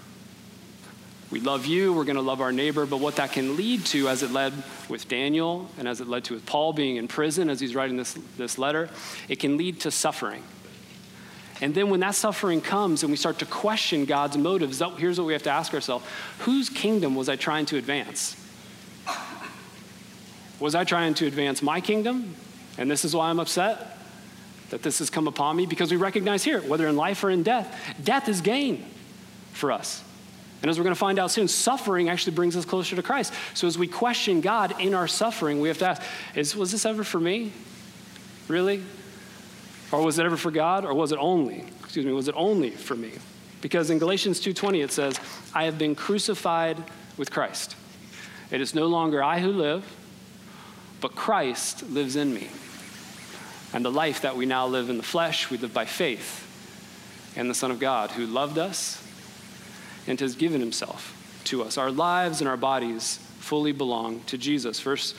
We 1.29 1.39
love 1.39 1.65
you, 1.65 1.93
we're 1.93 2.03
going 2.03 2.17
to 2.17 2.21
love 2.21 2.41
our 2.41 2.51
neighbor, 2.51 2.85
but 2.85 2.99
what 2.99 3.15
that 3.15 3.31
can 3.31 3.55
lead 3.55 3.85
to, 3.85 4.09
as 4.09 4.21
it 4.21 4.31
led 4.31 4.51
with 4.89 5.07
Daniel 5.07 5.69
and 5.77 5.87
as 5.87 6.01
it 6.01 6.09
led 6.09 6.25
to 6.25 6.33
with 6.33 6.45
Paul 6.45 6.73
being 6.73 6.97
in 6.97 7.07
prison 7.07 7.49
as 7.49 7.61
he's 7.61 7.73
writing 7.73 7.95
this, 7.95 8.17
this 8.37 8.57
letter, 8.57 8.89
it 9.29 9.39
can 9.39 9.55
lead 9.55 9.79
to 9.81 9.91
suffering. 9.91 10.43
And 11.61 11.75
then 11.75 11.89
when 11.91 11.99
that 11.99 12.15
suffering 12.15 12.59
comes 12.59 13.03
and 13.03 13.11
we 13.11 13.17
start 13.17 13.39
to 13.39 13.45
question 13.45 14.05
God's 14.05 14.35
motives, 14.35 14.81
here's 14.97 15.19
what 15.19 15.27
we 15.27 15.33
have 15.33 15.43
to 15.43 15.51
ask 15.51 15.73
ourselves 15.73 16.03
Whose 16.39 16.69
kingdom 16.69 17.15
was 17.15 17.29
I 17.29 17.35
trying 17.37 17.67
to 17.67 17.77
advance? 17.77 18.35
Was 20.61 20.75
I 20.75 20.83
trying 20.83 21.15
to 21.15 21.27
advance 21.27 21.61
my 21.61 21.81
kingdom? 21.81 22.35
And 22.77 22.89
this 22.89 23.03
is 23.03 23.15
why 23.15 23.29
I'm 23.29 23.39
upset 23.39 23.97
that 24.69 24.83
this 24.83 24.99
has 24.99 25.09
come 25.09 25.27
upon 25.27 25.57
me 25.57 25.65
because 25.65 25.91
we 25.91 25.97
recognize 25.97 26.43
here, 26.43 26.61
whether 26.61 26.87
in 26.87 26.95
life 26.95 27.23
or 27.23 27.29
in 27.29 27.43
death, 27.43 27.75
death 28.01 28.29
is 28.29 28.39
gain 28.39 28.85
for 29.51 29.71
us. 29.71 30.01
And 30.61 30.69
as 30.69 30.77
we're 30.77 30.83
going 30.83 30.95
to 30.95 30.99
find 30.99 31.17
out 31.17 31.31
soon, 31.31 31.47
suffering 31.47 32.09
actually 32.09 32.35
brings 32.35 32.55
us 32.55 32.63
closer 32.63 32.95
to 32.95 33.01
Christ. 33.01 33.33
So 33.55 33.67
as 33.67 33.77
we 33.77 33.87
question 33.87 34.39
God 34.39 34.79
in 34.79 34.93
our 34.93 35.07
suffering, 35.07 35.59
we 35.59 35.67
have 35.67 35.79
to 35.79 35.87
ask, 35.87 36.01
is, 36.35 36.55
was 36.55 36.71
this 36.71 36.85
ever 36.85 37.03
for 37.03 37.19
me? 37.19 37.51
Really? 38.47 38.83
Or 39.91 40.03
was 40.03 40.19
it 40.19 40.25
ever 40.25 40.37
for 40.37 40.51
God? 40.51 40.85
Or 40.85 40.93
was 40.93 41.11
it 41.11 41.17
only, 41.19 41.65
excuse 41.81 42.05
me, 42.05 42.11
was 42.13 42.27
it 42.27 42.35
only 42.37 42.69
for 42.69 42.95
me? 42.95 43.11
Because 43.61 43.89
in 43.89 43.97
Galatians 43.97 44.39
2.20 44.39 44.83
it 44.83 44.91
says, 44.91 45.19
I 45.53 45.65
have 45.65 45.79
been 45.79 45.95
crucified 45.95 46.81
with 47.17 47.31
Christ. 47.31 47.75
It 48.51 48.61
is 48.61 48.75
no 48.75 48.85
longer 48.85 49.23
I 49.23 49.39
who 49.39 49.51
live, 49.51 49.83
but 51.01 51.15
Christ 51.15 51.83
lives 51.89 52.15
in 52.15 52.33
me. 52.33 52.47
And 53.73 53.83
the 53.83 53.91
life 53.91 54.21
that 54.21 54.37
we 54.37 54.45
now 54.45 54.67
live 54.67 54.89
in 54.89 54.97
the 54.97 55.03
flesh, 55.03 55.49
we 55.49 55.57
live 55.57 55.73
by 55.73 55.85
faith 55.85 56.47
in 57.35 57.47
the 57.47 57.53
Son 57.53 57.71
of 57.71 57.79
God 57.79 58.11
who 58.11 58.25
loved 58.25 58.57
us 58.57 59.01
and 60.07 60.19
has 60.19 60.35
given 60.35 60.59
himself 60.59 61.17
to 61.45 61.63
us. 61.63 61.77
Our 61.77 61.91
lives 61.91 62.41
and 62.41 62.49
our 62.49 62.57
bodies 62.57 63.17
fully 63.39 63.71
belong 63.71 64.21
to 64.25 64.37
Jesus. 64.37 64.79
Verse 64.79 65.15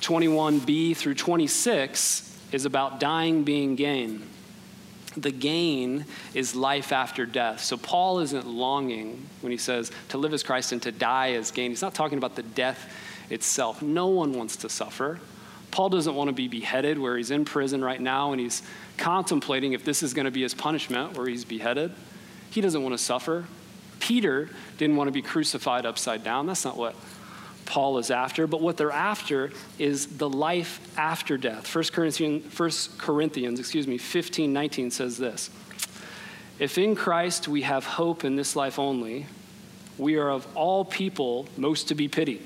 21b 0.00 0.96
through 0.96 1.14
26 1.14 2.38
is 2.52 2.64
about 2.64 3.00
dying 3.00 3.44
being 3.44 3.76
gain. 3.76 4.22
The 5.16 5.30
gain 5.30 6.04
is 6.34 6.54
life 6.54 6.92
after 6.92 7.26
death. 7.26 7.62
So 7.62 7.76
Paul 7.76 8.20
isn't 8.20 8.46
longing 8.46 9.26
when 9.40 9.52
he 9.52 9.58
says 9.58 9.90
to 10.10 10.18
live 10.18 10.32
as 10.32 10.42
Christ 10.42 10.72
and 10.72 10.82
to 10.82 10.92
die 10.92 11.32
as 11.32 11.50
gain. 11.50 11.70
He's 11.70 11.82
not 11.82 11.94
talking 11.94 12.18
about 12.18 12.36
the 12.36 12.42
death 12.42 12.92
itself. 13.30 13.82
No 13.82 14.06
one 14.08 14.32
wants 14.32 14.56
to 14.56 14.68
suffer. 14.68 15.20
Paul 15.70 15.90
doesn't 15.90 16.14
want 16.14 16.28
to 16.28 16.34
be 16.34 16.48
beheaded 16.48 16.98
where 16.98 17.16
he's 17.16 17.30
in 17.30 17.44
prison 17.44 17.84
right 17.84 18.00
now 18.00 18.32
and 18.32 18.40
he's 18.40 18.62
contemplating 18.96 19.74
if 19.74 19.84
this 19.84 20.02
is 20.02 20.14
going 20.14 20.24
to 20.24 20.30
be 20.30 20.42
his 20.42 20.54
punishment 20.54 21.16
where 21.16 21.26
he's 21.26 21.44
beheaded. 21.44 21.92
He 22.50 22.60
doesn't 22.60 22.82
want 22.82 22.94
to 22.94 22.98
suffer. 22.98 23.44
Peter 24.00 24.48
didn't 24.78 24.96
want 24.96 25.08
to 25.08 25.12
be 25.12 25.22
crucified 25.22 25.84
upside 25.84 26.24
down. 26.24 26.46
That's 26.46 26.64
not 26.64 26.76
what 26.76 26.94
Paul 27.66 27.98
is 27.98 28.10
after, 28.10 28.46
but 28.46 28.62
what 28.62 28.78
they're 28.78 28.90
after 28.90 29.50
is 29.78 30.16
the 30.16 30.28
life 30.28 30.80
after 30.96 31.36
death. 31.36 31.74
1 31.74 31.84
Corinthians, 31.92 32.58
1 32.58 32.70
Corinthians 32.96 33.60
excuse 33.60 33.86
me, 33.86 33.98
15, 33.98 34.52
19 34.52 34.90
says 34.90 35.18
this. 35.18 35.50
If 36.58 36.78
in 36.78 36.96
Christ 36.96 37.46
we 37.46 37.62
have 37.62 37.84
hope 37.84 38.24
in 38.24 38.36
this 38.36 38.56
life 38.56 38.78
only, 38.78 39.26
we 39.98 40.16
are 40.16 40.30
of 40.30 40.46
all 40.56 40.84
people 40.84 41.46
most 41.56 41.88
to 41.88 41.94
be 41.94 42.08
pitied. 42.08 42.42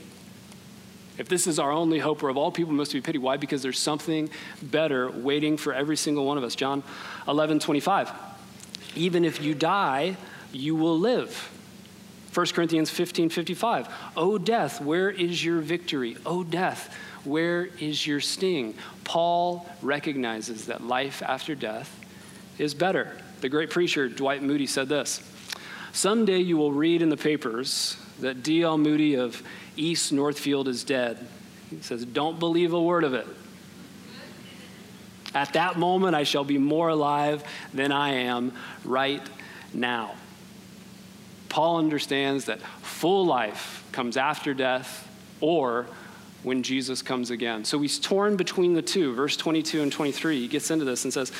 If 1.22 1.28
this 1.28 1.46
is 1.46 1.60
our 1.60 1.70
only 1.70 2.00
hope, 2.00 2.20
we're 2.20 2.30
of 2.30 2.36
all 2.36 2.50
people 2.50 2.72
most 2.72 2.90
to 2.90 2.96
be 2.96 3.00
pitied. 3.00 3.22
Why? 3.22 3.36
Because 3.36 3.62
there's 3.62 3.78
something 3.78 4.28
better 4.60 5.08
waiting 5.08 5.56
for 5.56 5.72
every 5.72 5.96
single 5.96 6.26
one 6.26 6.36
of 6.36 6.42
us. 6.42 6.56
John 6.56 6.82
11, 7.28 7.60
25. 7.60 8.10
Even 8.96 9.24
if 9.24 9.40
you 9.40 9.54
die, 9.54 10.16
you 10.50 10.74
will 10.74 10.98
live. 10.98 11.48
1 12.34 12.46
Corinthians 12.48 12.90
15 12.90 13.28
55. 13.28 13.88
O 14.16 14.36
death, 14.36 14.80
where 14.80 15.10
is 15.10 15.44
your 15.44 15.60
victory? 15.60 16.16
O 16.26 16.42
death, 16.42 16.92
where 17.22 17.66
is 17.78 18.04
your 18.04 18.18
sting? 18.18 18.74
Paul 19.04 19.64
recognizes 19.80 20.66
that 20.66 20.82
life 20.82 21.22
after 21.22 21.54
death 21.54 22.04
is 22.58 22.74
better. 22.74 23.16
The 23.42 23.48
great 23.48 23.70
preacher 23.70 24.08
Dwight 24.08 24.42
Moody 24.42 24.66
said 24.66 24.88
this 24.88 25.22
Someday 25.92 26.38
you 26.38 26.56
will 26.56 26.72
read 26.72 27.02
in 27.02 27.10
the 27.10 27.16
papers 27.16 27.96
that 28.20 28.42
D.L. 28.42 28.78
Moody 28.78 29.14
of 29.14 29.42
East 29.76 30.12
Northfield 30.12 30.68
is 30.68 30.84
dead. 30.84 31.26
He 31.70 31.80
says, 31.82 32.04
Don't 32.04 32.38
believe 32.38 32.72
a 32.72 32.80
word 32.80 33.04
of 33.04 33.14
it. 33.14 33.26
At 35.34 35.54
that 35.54 35.78
moment, 35.78 36.14
I 36.14 36.24
shall 36.24 36.44
be 36.44 36.58
more 36.58 36.88
alive 36.88 37.42
than 37.72 37.92
I 37.92 38.10
am 38.10 38.52
right 38.84 39.22
now. 39.72 40.14
Paul 41.48 41.78
understands 41.78 42.46
that 42.46 42.60
full 42.80 43.26
life 43.26 43.84
comes 43.92 44.16
after 44.16 44.54
death 44.54 45.08
or 45.40 45.86
when 46.42 46.62
Jesus 46.62 47.02
comes 47.02 47.30
again. 47.30 47.64
So 47.64 47.78
he's 47.80 47.98
torn 47.98 48.36
between 48.36 48.74
the 48.74 48.82
two. 48.82 49.14
Verse 49.14 49.36
22 49.36 49.82
and 49.82 49.92
23, 49.92 50.40
he 50.40 50.48
gets 50.48 50.70
into 50.70 50.84
this 50.84 51.04
and 51.04 51.12
says, 51.12 51.30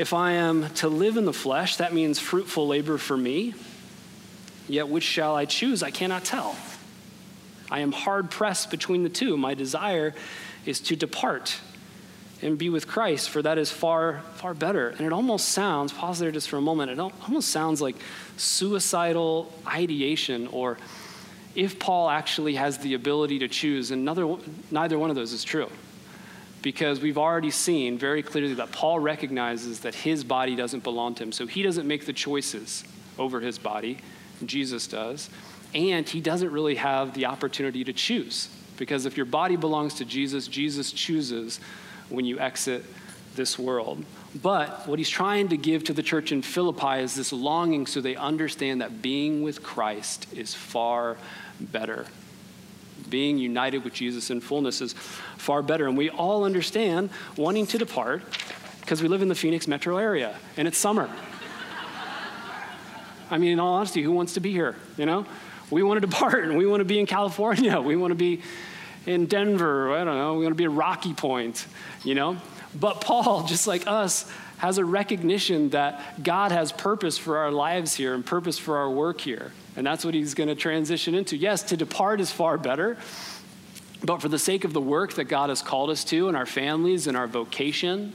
If 0.00 0.14
I 0.14 0.32
am 0.32 0.66
to 0.76 0.88
live 0.88 1.18
in 1.18 1.26
the 1.26 1.32
flesh, 1.34 1.76
that 1.76 1.92
means 1.92 2.18
fruitful 2.18 2.66
labor 2.66 2.96
for 2.96 3.18
me. 3.18 3.52
Yet 4.66 4.88
which 4.88 5.04
shall 5.04 5.36
I 5.36 5.44
choose? 5.44 5.82
I 5.82 5.90
cannot 5.90 6.24
tell. 6.24 6.56
I 7.70 7.80
am 7.80 7.92
hard 7.92 8.30
pressed 8.30 8.70
between 8.70 9.02
the 9.02 9.10
two. 9.10 9.36
My 9.36 9.52
desire 9.52 10.14
is 10.64 10.80
to 10.80 10.96
depart 10.96 11.54
and 12.40 12.56
be 12.56 12.70
with 12.70 12.88
Christ, 12.88 13.28
for 13.28 13.42
that 13.42 13.58
is 13.58 13.70
far, 13.70 14.22
far 14.36 14.54
better. 14.54 14.88
And 14.88 15.02
it 15.02 15.12
almost 15.12 15.50
sounds, 15.50 15.92
pause 15.92 16.18
there 16.18 16.30
just 16.30 16.48
for 16.48 16.56
a 16.56 16.62
moment, 16.62 16.90
it 16.90 16.98
almost 16.98 17.50
sounds 17.50 17.82
like 17.82 17.96
suicidal 18.38 19.52
ideation 19.66 20.46
or 20.46 20.78
if 21.54 21.78
Paul 21.78 22.08
actually 22.08 22.54
has 22.54 22.78
the 22.78 22.94
ability 22.94 23.40
to 23.40 23.48
choose, 23.48 23.90
and 23.90 24.06
neither, 24.06 24.34
neither 24.70 24.98
one 24.98 25.10
of 25.10 25.16
those 25.16 25.34
is 25.34 25.44
true. 25.44 25.68
Because 26.62 27.00
we've 27.00 27.18
already 27.18 27.50
seen 27.50 27.96
very 27.98 28.22
clearly 28.22 28.54
that 28.54 28.70
Paul 28.72 29.00
recognizes 29.00 29.80
that 29.80 29.94
his 29.94 30.24
body 30.24 30.56
doesn't 30.56 30.82
belong 30.82 31.14
to 31.16 31.22
him. 31.22 31.32
So 31.32 31.46
he 31.46 31.62
doesn't 31.62 31.86
make 31.86 32.06
the 32.06 32.12
choices 32.12 32.84
over 33.18 33.40
his 33.40 33.58
body, 33.58 33.98
Jesus 34.44 34.86
does. 34.86 35.30
And 35.74 36.08
he 36.08 36.20
doesn't 36.20 36.50
really 36.50 36.74
have 36.74 37.14
the 37.14 37.26
opportunity 37.26 37.84
to 37.84 37.92
choose. 37.92 38.48
Because 38.76 39.06
if 39.06 39.16
your 39.16 39.26
body 39.26 39.56
belongs 39.56 39.94
to 39.94 40.04
Jesus, 40.04 40.48
Jesus 40.48 40.92
chooses 40.92 41.60
when 42.08 42.24
you 42.24 42.38
exit 42.38 42.84
this 43.36 43.58
world. 43.58 44.04
But 44.42 44.86
what 44.86 44.98
he's 44.98 45.10
trying 45.10 45.48
to 45.48 45.56
give 45.56 45.84
to 45.84 45.92
the 45.92 46.02
church 46.02 46.32
in 46.32 46.42
Philippi 46.42 47.02
is 47.02 47.14
this 47.14 47.32
longing 47.32 47.86
so 47.86 48.00
they 48.00 48.16
understand 48.16 48.80
that 48.80 49.02
being 49.02 49.42
with 49.42 49.62
Christ 49.62 50.26
is 50.34 50.54
far 50.54 51.16
better. 51.60 52.06
Being 53.10 53.38
united 53.38 53.84
with 53.84 53.92
Jesus 53.92 54.30
in 54.30 54.40
fullness 54.40 54.80
is 54.80 54.94
far 55.36 55.62
better. 55.62 55.86
And 55.86 55.96
we 55.96 56.08
all 56.10 56.44
understand 56.44 57.10
wanting 57.36 57.66
to 57.68 57.78
depart 57.78 58.22
because 58.80 59.02
we 59.02 59.08
live 59.08 59.22
in 59.22 59.28
the 59.28 59.34
Phoenix 59.34 59.68
metro 59.68 59.98
area 59.98 60.36
and 60.56 60.66
it's 60.66 60.78
summer. 60.78 61.10
I 63.30 63.38
mean, 63.38 63.52
in 63.52 63.60
all 63.60 63.74
honesty, 63.74 64.02
who 64.02 64.12
wants 64.12 64.34
to 64.34 64.40
be 64.40 64.50
here? 64.50 64.74
You 64.96 65.06
know? 65.06 65.26
We 65.70 65.82
want 65.82 66.00
to 66.00 66.06
depart 66.06 66.44
and 66.44 66.56
we 66.56 66.66
want 66.66 66.80
to 66.80 66.84
be 66.84 66.98
in 66.98 67.06
California. 67.06 67.80
We 67.90 67.96
want 67.96 68.10
to 68.10 68.16
be 68.16 68.42
in 69.06 69.26
Denver. 69.26 69.94
I 69.94 70.04
don't 70.04 70.16
know. 70.16 70.34
We 70.34 70.44
want 70.44 70.52
to 70.52 70.58
be 70.58 70.64
at 70.64 70.72
Rocky 70.72 71.14
Point, 71.14 71.66
you 72.04 72.14
know? 72.14 72.36
But 72.74 73.00
Paul, 73.00 73.46
just 73.46 73.66
like 73.66 73.86
us, 73.86 74.30
has 74.60 74.76
a 74.76 74.84
recognition 74.84 75.70
that 75.70 76.22
God 76.22 76.52
has 76.52 76.70
purpose 76.70 77.16
for 77.16 77.38
our 77.38 77.50
lives 77.50 77.94
here 77.94 78.12
and 78.12 78.24
purpose 78.24 78.58
for 78.58 78.76
our 78.76 78.90
work 78.90 79.18
here. 79.18 79.52
And 79.74 79.86
that's 79.86 80.04
what 80.04 80.12
he's 80.12 80.34
going 80.34 80.50
to 80.50 80.54
transition 80.54 81.14
into. 81.14 81.34
Yes, 81.34 81.62
to 81.64 81.78
depart 81.78 82.20
is 82.20 82.30
far 82.30 82.58
better, 82.58 82.98
but 84.04 84.20
for 84.20 84.28
the 84.28 84.38
sake 84.38 84.64
of 84.64 84.74
the 84.74 84.80
work 84.80 85.14
that 85.14 85.24
God 85.24 85.48
has 85.48 85.62
called 85.62 85.88
us 85.88 86.04
to 86.04 86.28
in 86.28 86.34
our 86.34 86.44
families, 86.44 87.06
in 87.06 87.16
our 87.16 87.26
vocation, 87.26 88.12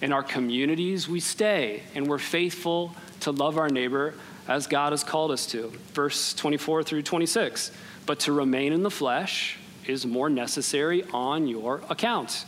in 0.00 0.12
our 0.12 0.22
communities, 0.22 1.08
we 1.08 1.18
stay 1.18 1.82
and 1.96 2.06
we're 2.06 2.18
faithful 2.18 2.94
to 3.20 3.32
love 3.32 3.58
our 3.58 3.68
neighbor 3.68 4.14
as 4.46 4.68
God 4.68 4.92
has 4.92 5.02
called 5.02 5.32
us 5.32 5.44
to. 5.46 5.72
Verse 5.92 6.34
24 6.34 6.84
through 6.84 7.02
26. 7.02 7.72
But 8.06 8.20
to 8.20 8.32
remain 8.32 8.72
in 8.72 8.84
the 8.84 8.92
flesh 8.92 9.58
is 9.88 10.06
more 10.06 10.30
necessary 10.30 11.02
on 11.12 11.48
your 11.48 11.82
account. 11.90 12.44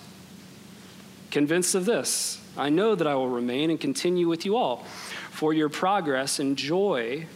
Convinced 1.33 1.75
of 1.75 1.87
this, 1.87 2.40
I 2.61 2.69
know 2.69 2.95
that 2.95 3.07
I 3.07 3.15
will 3.15 3.31
remain 3.31 3.71
and 3.71 3.81
continue 3.81 4.29
with 4.29 4.45
you 4.45 4.57
all 4.57 4.85
for 5.31 5.55
your 5.55 5.71
progress 5.71 6.39
and 6.39 6.57
joy 6.57 7.27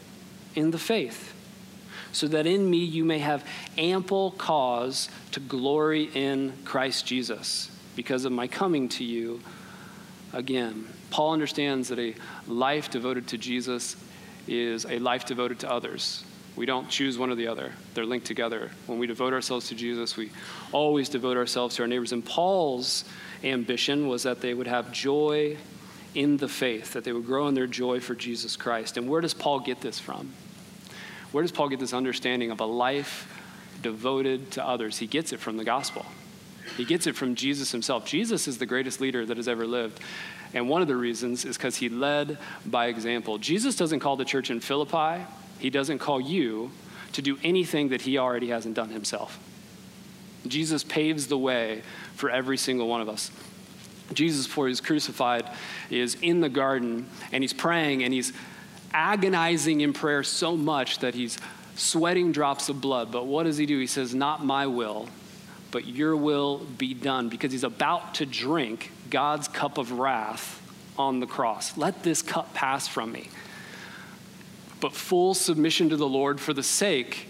in 0.54 0.70
the 0.70 0.78
faith, 0.78 1.32
so 2.12 2.28
that 2.28 2.46
in 2.46 2.68
me 2.68 2.78
you 2.78 3.04
may 3.04 3.18
have 3.20 3.44
ample 3.78 4.32
cause 4.32 5.08
to 5.32 5.40
glory 5.40 6.10
in 6.14 6.52
Christ 6.64 7.06
Jesus 7.06 7.70
because 7.96 8.24
of 8.24 8.32
my 8.32 8.46
coming 8.46 8.88
to 8.90 9.04
you 9.04 9.40
again. 10.32 10.86
Paul 11.10 11.32
understands 11.32 11.88
that 11.88 11.98
a 11.98 12.14
life 12.46 12.90
devoted 12.90 13.28
to 13.28 13.38
Jesus 13.38 13.96
is 14.46 14.84
a 14.84 14.98
life 14.98 15.24
devoted 15.24 15.60
to 15.60 15.70
others. 15.70 16.22
We 16.56 16.66
don't 16.66 16.88
choose 16.88 17.18
one 17.18 17.30
or 17.30 17.34
the 17.34 17.48
other, 17.48 17.72
they're 17.94 18.04
linked 18.04 18.26
together. 18.26 18.70
When 18.86 18.98
we 18.98 19.06
devote 19.06 19.32
ourselves 19.32 19.68
to 19.68 19.74
Jesus, 19.74 20.16
we 20.16 20.30
always 20.70 21.08
devote 21.08 21.36
ourselves 21.36 21.76
to 21.76 21.82
our 21.82 21.88
neighbors. 21.88 22.12
And 22.12 22.24
Paul's 22.24 23.04
ambition 23.44 24.08
was 24.08 24.22
that 24.24 24.40
they 24.40 24.54
would 24.54 24.66
have 24.66 24.90
joy 24.92 25.56
in 26.14 26.36
the 26.36 26.48
faith, 26.48 26.92
that 26.92 27.04
they 27.04 27.12
would 27.12 27.26
grow 27.26 27.48
in 27.48 27.54
their 27.54 27.66
joy 27.66 28.00
for 28.00 28.14
Jesus 28.14 28.56
Christ. 28.56 28.96
And 28.96 29.08
where 29.08 29.20
does 29.20 29.34
Paul 29.34 29.60
get 29.60 29.80
this 29.80 29.98
from? 29.98 30.32
Where 31.32 31.42
does 31.42 31.52
Paul 31.52 31.68
get 31.68 31.80
this 31.80 31.92
understanding 31.92 32.50
of 32.50 32.60
a 32.60 32.64
life 32.64 33.28
devoted 33.82 34.52
to 34.52 34.66
others? 34.66 34.98
He 34.98 35.06
gets 35.06 35.32
it 35.32 35.40
from 35.40 35.56
the 35.56 35.64
gospel. 35.64 36.06
He 36.76 36.84
gets 36.84 37.06
it 37.06 37.16
from 37.16 37.34
Jesus 37.34 37.72
himself. 37.72 38.06
Jesus 38.06 38.48
is 38.48 38.58
the 38.58 38.66
greatest 38.66 39.00
leader 39.00 39.26
that 39.26 39.36
has 39.36 39.48
ever 39.48 39.66
lived. 39.66 40.00
And 40.54 40.68
one 40.68 40.82
of 40.82 40.88
the 40.88 40.96
reasons 40.96 41.44
is 41.44 41.56
because 41.56 41.76
he 41.76 41.88
led 41.88 42.38
by 42.64 42.86
example. 42.86 43.38
Jesus 43.38 43.76
doesn't 43.76 44.00
call 44.00 44.16
the 44.16 44.24
church 44.24 44.50
in 44.50 44.60
Philippi, 44.60 45.24
he 45.58 45.70
doesn't 45.70 45.98
call 45.98 46.20
you 46.20 46.70
to 47.12 47.22
do 47.22 47.38
anything 47.42 47.88
that 47.88 48.02
he 48.02 48.18
already 48.18 48.48
hasn't 48.48 48.74
done 48.74 48.90
himself. 48.90 49.38
Jesus 50.46 50.84
paves 50.84 51.26
the 51.26 51.38
way 51.38 51.82
for 52.16 52.30
every 52.30 52.56
single 52.56 52.88
one 52.88 53.00
of 53.00 53.08
us. 53.08 53.30
Jesus, 54.12 54.46
before 54.46 54.68
he's 54.68 54.80
crucified, 54.80 55.48
is 55.90 56.16
in 56.20 56.40
the 56.40 56.48
garden 56.48 57.08
and 57.32 57.42
he's 57.42 57.52
praying 57.52 58.02
and 58.02 58.12
he's 58.12 58.32
agonizing 58.92 59.80
in 59.80 59.92
prayer 59.92 60.22
so 60.22 60.56
much 60.56 60.98
that 60.98 61.14
he's 61.14 61.38
sweating 61.74 62.30
drops 62.30 62.68
of 62.68 62.80
blood. 62.80 63.10
But 63.10 63.26
what 63.26 63.44
does 63.44 63.56
he 63.56 63.66
do? 63.66 63.78
He 63.78 63.86
says, 63.86 64.14
Not 64.14 64.44
my 64.44 64.66
will, 64.66 65.08
but 65.70 65.86
your 65.86 66.16
will 66.16 66.58
be 66.58 66.94
done, 66.94 67.28
because 67.28 67.50
he's 67.50 67.64
about 67.64 68.14
to 68.16 68.26
drink 68.26 68.92
God's 69.10 69.48
cup 69.48 69.78
of 69.78 69.92
wrath 69.92 70.60
on 70.98 71.20
the 71.20 71.26
cross. 71.26 71.76
Let 71.76 72.02
this 72.02 72.22
cup 72.22 72.54
pass 72.54 72.86
from 72.86 73.10
me. 73.10 73.30
But 74.80 74.92
full 74.92 75.34
submission 75.34 75.88
to 75.88 75.96
the 75.96 76.08
Lord 76.08 76.40
for 76.40 76.52
the 76.52 76.62
sake 76.62 77.26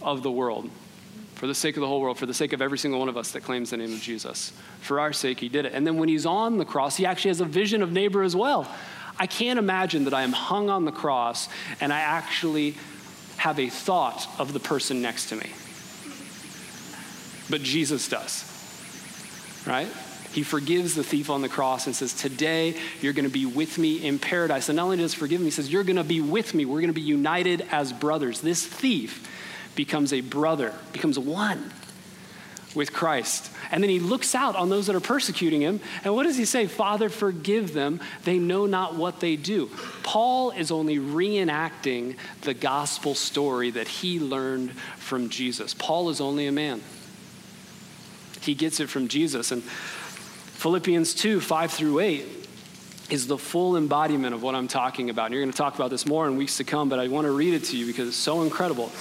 of 0.00 0.22
the 0.22 0.30
world 0.30 0.70
for 1.40 1.46
the 1.46 1.54
sake 1.54 1.78
of 1.78 1.80
the 1.80 1.86
whole 1.86 2.02
world, 2.02 2.18
for 2.18 2.26
the 2.26 2.34
sake 2.34 2.52
of 2.52 2.60
every 2.60 2.76
single 2.76 3.00
one 3.00 3.08
of 3.08 3.16
us 3.16 3.30
that 3.30 3.42
claims 3.42 3.70
the 3.70 3.76
name 3.78 3.94
of 3.94 4.00
Jesus. 4.02 4.52
For 4.82 5.00
our 5.00 5.10
sake, 5.14 5.40
he 5.40 5.48
did 5.48 5.64
it. 5.64 5.72
And 5.72 5.86
then 5.86 5.96
when 5.96 6.10
he's 6.10 6.26
on 6.26 6.58
the 6.58 6.66
cross, 6.66 6.98
he 6.98 7.06
actually 7.06 7.30
has 7.30 7.40
a 7.40 7.46
vision 7.46 7.82
of 7.82 7.90
neighbor 7.92 8.22
as 8.22 8.36
well. 8.36 8.70
I 9.18 9.26
can't 9.26 9.58
imagine 9.58 10.04
that 10.04 10.12
I 10.12 10.20
am 10.20 10.32
hung 10.32 10.68
on 10.68 10.84
the 10.84 10.92
cross 10.92 11.48
and 11.80 11.94
I 11.94 12.00
actually 12.00 12.74
have 13.38 13.58
a 13.58 13.70
thought 13.70 14.28
of 14.38 14.52
the 14.52 14.60
person 14.60 15.00
next 15.00 15.30
to 15.30 15.36
me. 15.36 15.48
But 17.48 17.62
Jesus 17.62 18.06
does, 18.06 18.44
right? 19.66 19.88
He 20.34 20.42
forgives 20.42 20.94
the 20.94 21.02
thief 21.02 21.30
on 21.30 21.40
the 21.40 21.48
cross 21.48 21.86
and 21.86 21.96
says, 21.96 22.12
Today 22.12 22.76
you're 23.00 23.14
going 23.14 23.24
to 23.24 23.32
be 23.32 23.46
with 23.46 23.78
me 23.78 24.06
in 24.06 24.18
paradise. 24.18 24.68
And 24.68 24.76
not 24.76 24.84
only 24.84 24.98
does 24.98 25.14
he 25.14 25.18
forgive 25.18 25.40
him, 25.40 25.46
he 25.46 25.50
says, 25.50 25.72
You're 25.72 25.84
going 25.84 25.96
to 25.96 26.04
be 26.04 26.20
with 26.20 26.52
me. 26.52 26.66
We're 26.66 26.82
going 26.82 26.88
to 26.88 26.92
be 26.92 27.00
united 27.00 27.66
as 27.70 27.94
brothers. 27.94 28.42
This 28.42 28.66
thief 28.66 29.26
becomes 29.80 30.12
a 30.12 30.20
brother, 30.20 30.74
becomes 30.92 31.18
one 31.18 31.72
with 32.74 32.92
Christ. 32.92 33.50
And 33.70 33.82
then 33.82 33.88
he 33.88 33.98
looks 33.98 34.34
out 34.34 34.54
on 34.54 34.68
those 34.68 34.88
that 34.88 34.94
are 34.94 35.00
persecuting 35.00 35.62
him. 35.62 35.80
And 36.04 36.14
what 36.14 36.24
does 36.24 36.36
he 36.36 36.44
say? 36.44 36.66
Father, 36.66 37.08
forgive 37.08 37.72
them. 37.72 37.98
They 38.24 38.38
know 38.38 38.66
not 38.66 38.94
what 38.94 39.20
they 39.20 39.36
do. 39.36 39.70
Paul 40.02 40.50
is 40.50 40.70
only 40.70 40.98
reenacting 40.98 42.16
the 42.42 42.52
gospel 42.52 43.14
story 43.14 43.70
that 43.70 43.88
he 43.88 44.20
learned 44.20 44.72
from 44.98 45.30
Jesus. 45.30 45.72
Paul 45.72 46.10
is 46.10 46.20
only 46.20 46.46
a 46.46 46.52
man, 46.52 46.82
he 48.42 48.54
gets 48.54 48.80
it 48.80 48.90
from 48.90 49.08
Jesus. 49.08 49.50
And 49.50 49.62
Philippians 49.62 51.14
2 51.14 51.40
5 51.40 51.70
through 51.72 52.00
8 52.00 52.26
is 53.08 53.26
the 53.26 53.38
full 53.38 53.78
embodiment 53.78 54.34
of 54.34 54.42
what 54.42 54.54
I'm 54.54 54.68
talking 54.68 55.08
about. 55.08 55.26
And 55.26 55.34
you're 55.34 55.42
going 55.42 55.52
to 55.52 55.56
talk 55.56 55.74
about 55.74 55.88
this 55.88 56.04
more 56.04 56.28
in 56.28 56.36
weeks 56.36 56.58
to 56.58 56.64
come, 56.64 56.90
but 56.90 56.98
I 56.98 57.08
want 57.08 57.24
to 57.24 57.32
read 57.32 57.54
it 57.54 57.64
to 57.64 57.78
you 57.78 57.86
because 57.86 58.08
it's 58.08 58.16
so 58.16 58.42
incredible. 58.42 58.92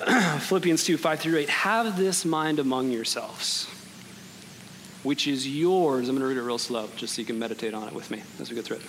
Philippians 0.40 0.84
2 0.84 0.96
5 0.96 1.20
through 1.20 1.38
8. 1.38 1.48
Have 1.50 1.98
this 1.98 2.24
mind 2.24 2.58
among 2.58 2.90
yourselves, 2.90 3.66
which 5.02 5.26
is 5.26 5.46
yours. 5.46 6.08
I'm 6.08 6.16
going 6.16 6.22
to 6.22 6.26
read 6.26 6.38
it 6.38 6.42
real 6.42 6.56
slow 6.56 6.88
just 6.96 7.14
so 7.14 7.20
you 7.20 7.26
can 7.26 7.38
meditate 7.38 7.74
on 7.74 7.86
it 7.86 7.92
with 7.92 8.10
me 8.10 8.22
as 8.40 8.48
we 8.48 8.56
go 8.56 8.62
through 8.62 8.78
it. 8.78 8.82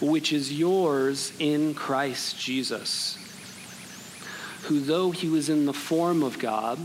Which 0.00 0.32
is 0.32 0.50
yours 0.50 1.32
in 1.38 1.74
Christ 1.74 2.40
Jesus, 2.40 3.18
who, 4.62 4.80
though 4.80 5.10
he 5.10 5.28
was 5.28 5.50
in 5.50 5.66
the 5.66 5.74
form 5.74 6.22
of 6.22 6.38
God, 6.38 6.78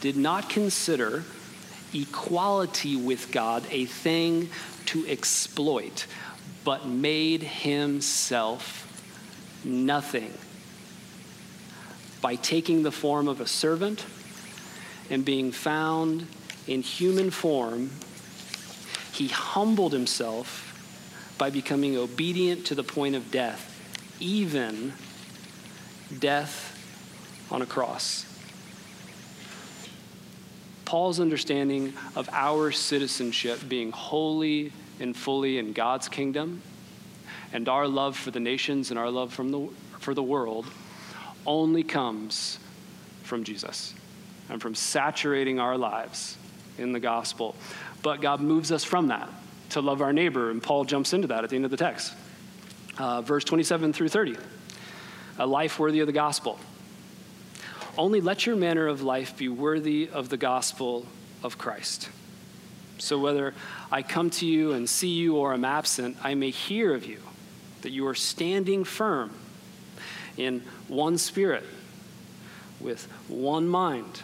did 0.00 0.16
not 0.16 0.48
consider 0.48 1.24
equality 1.92 2.94
with 2.94 3.32
God 3.32 3.64
a 3.72 3.86
thing 3.86 4.48
to 4.86 5.04
exploit, 5.08 6.06
but 6.62 6.86
made 6.86 7.42
himself 7.42 8.86
nothing 9.64 10.32
by 12.20 12.36
taking 12.36 12.82
the 12.82 12.92
form 12.92 13.28
of 13.28 13.40
a 13.40 13.46
servant 13.46 14.04
and 15.08 15.24
being 15.24 15.52
found 15.52 16.26
in 16.66 16.82
human 16.82 17.30
form, 17.30 17.90
he 19.12 19.28
humbled 19.28 19.92
himself 19.92 20.66
by 21.38 21.50
becoming 21.50 21.96
obedient 21.96 22.66
to 22.66 22.74
the 22.74 22.82
point 22.82 23.14
of 23.14 23.30
death, 23.30 24.16
even 24.20 24.92
death 26.18 26.76
on 27.50 27.62
a 27.62 27.66
cross. 27.66 28.26
Paul's 30.84 31.20
understanding 31.20 31.92
of 32.16 32.28
our 32.32 32.72
citizenship 32.72 33.60
being 33.68 33.92
wholly 33.92 34.72
and 34.98 35.16
fully 35.16 35.58
in 35.58 35.72
God's 35.72 36.08
kingdom 36.08 36.62
and 37.52 37.68
our 37.68 37.86
love 37.88 38.16
for 38.16 38.30
the 38.30 38.40
nations 38.40 38.90
and 38.90 38.98
our 38.98 39.10
love 39.10 39.36
the, 39.36 39.68
for 39.98 40.14
the 40.14 40.22
world 40.22 40.66
only 41.50 41.82
comes 41.82 42.60
from 43.24 43.42
Jesus 43.42 43.92
and 44.48 44.62
from 44.62 44.76
saturating 44.76 45.58
our 45.58 45.76
lives 45.76 46.38
in 46.78 46.92
the 46.92 47.00
gospel. 47.00 47.56
But 48.02 48.20
God 48.20 48.40
moves 48.40 48.70
us 48.70 48.84
from 48.84 49.08
that 49.08 49.28
to 49.70 49.80
love 49.80 50.00
our 50.00 50.12
neighbor, 50.12 50.50
and 50.50 50.62
Paul 50.62 50.84
jumps 50.84 51.12
into 51.12 51.26
that 51.26 51.42
at 51.42 51.50
the 51.50 51.56
end 51.56 51.64
of 51.64 51.72
the 51.72 51.76
text. 51.76 52.14
Uh, 52.98 53.22
verse 53.22 53.42
27 53.44 53.92
through 53.92 54.08
30 54.08 54.36
a 55.38 55.46
life 55.46 55.78
worthy 55.78 56.00
of 56.00 56.06
the 56.06 56.12
gospel. 56.12 56.58
Only 57.96 58.20
let 58.20 58.46
your 58.46 58.56
manner 58.56 58.86
of 58.86 59.02
life 59.02 59.36
be 59.36 59.48
worthy 59.48 60.08
of 60.12 60.28
the 60.28 60.36
gospel 60.36 61.06
of 61.42 61.56
Christ. 61.56 62.10
So 62.98 63.18
whether 63.18 63.54
I 63.90 64.02
come 64.02 64.28
to 64.30 64.46
you 64.46 64.72
and 64.72 64.88
see 64.88 65.08
you 65.08 65.36
or 65.36 65.54
am 65.54 65.64
absent, 65.64 66.18
I 66.22 66.34
may 66.34 66.50
hear 66.50 66.94
of 66.94 67.06
you 67.06 67.20
that 67.80 67.90
you 67.90 68.06
are 68.06 68.14
standing 68.14 68.84
firm 68.84 69.30
in 70.36 70.62
one 70.88 71.18
spirit, 71.18 71.64
with 72.80 73.04
one 73.28 73.68
mind, 73.68 74.22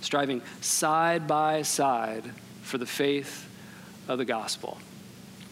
striving 0.00 0.42
side 0.60 1.26
by 1.26 1.62
side 1.62 2.24
for 2.62 2.78
the 2.78 2.86
faith 2.86 3.48
of 4.08 4.18
the 4.18 4.24
gospel. 4.24 4.78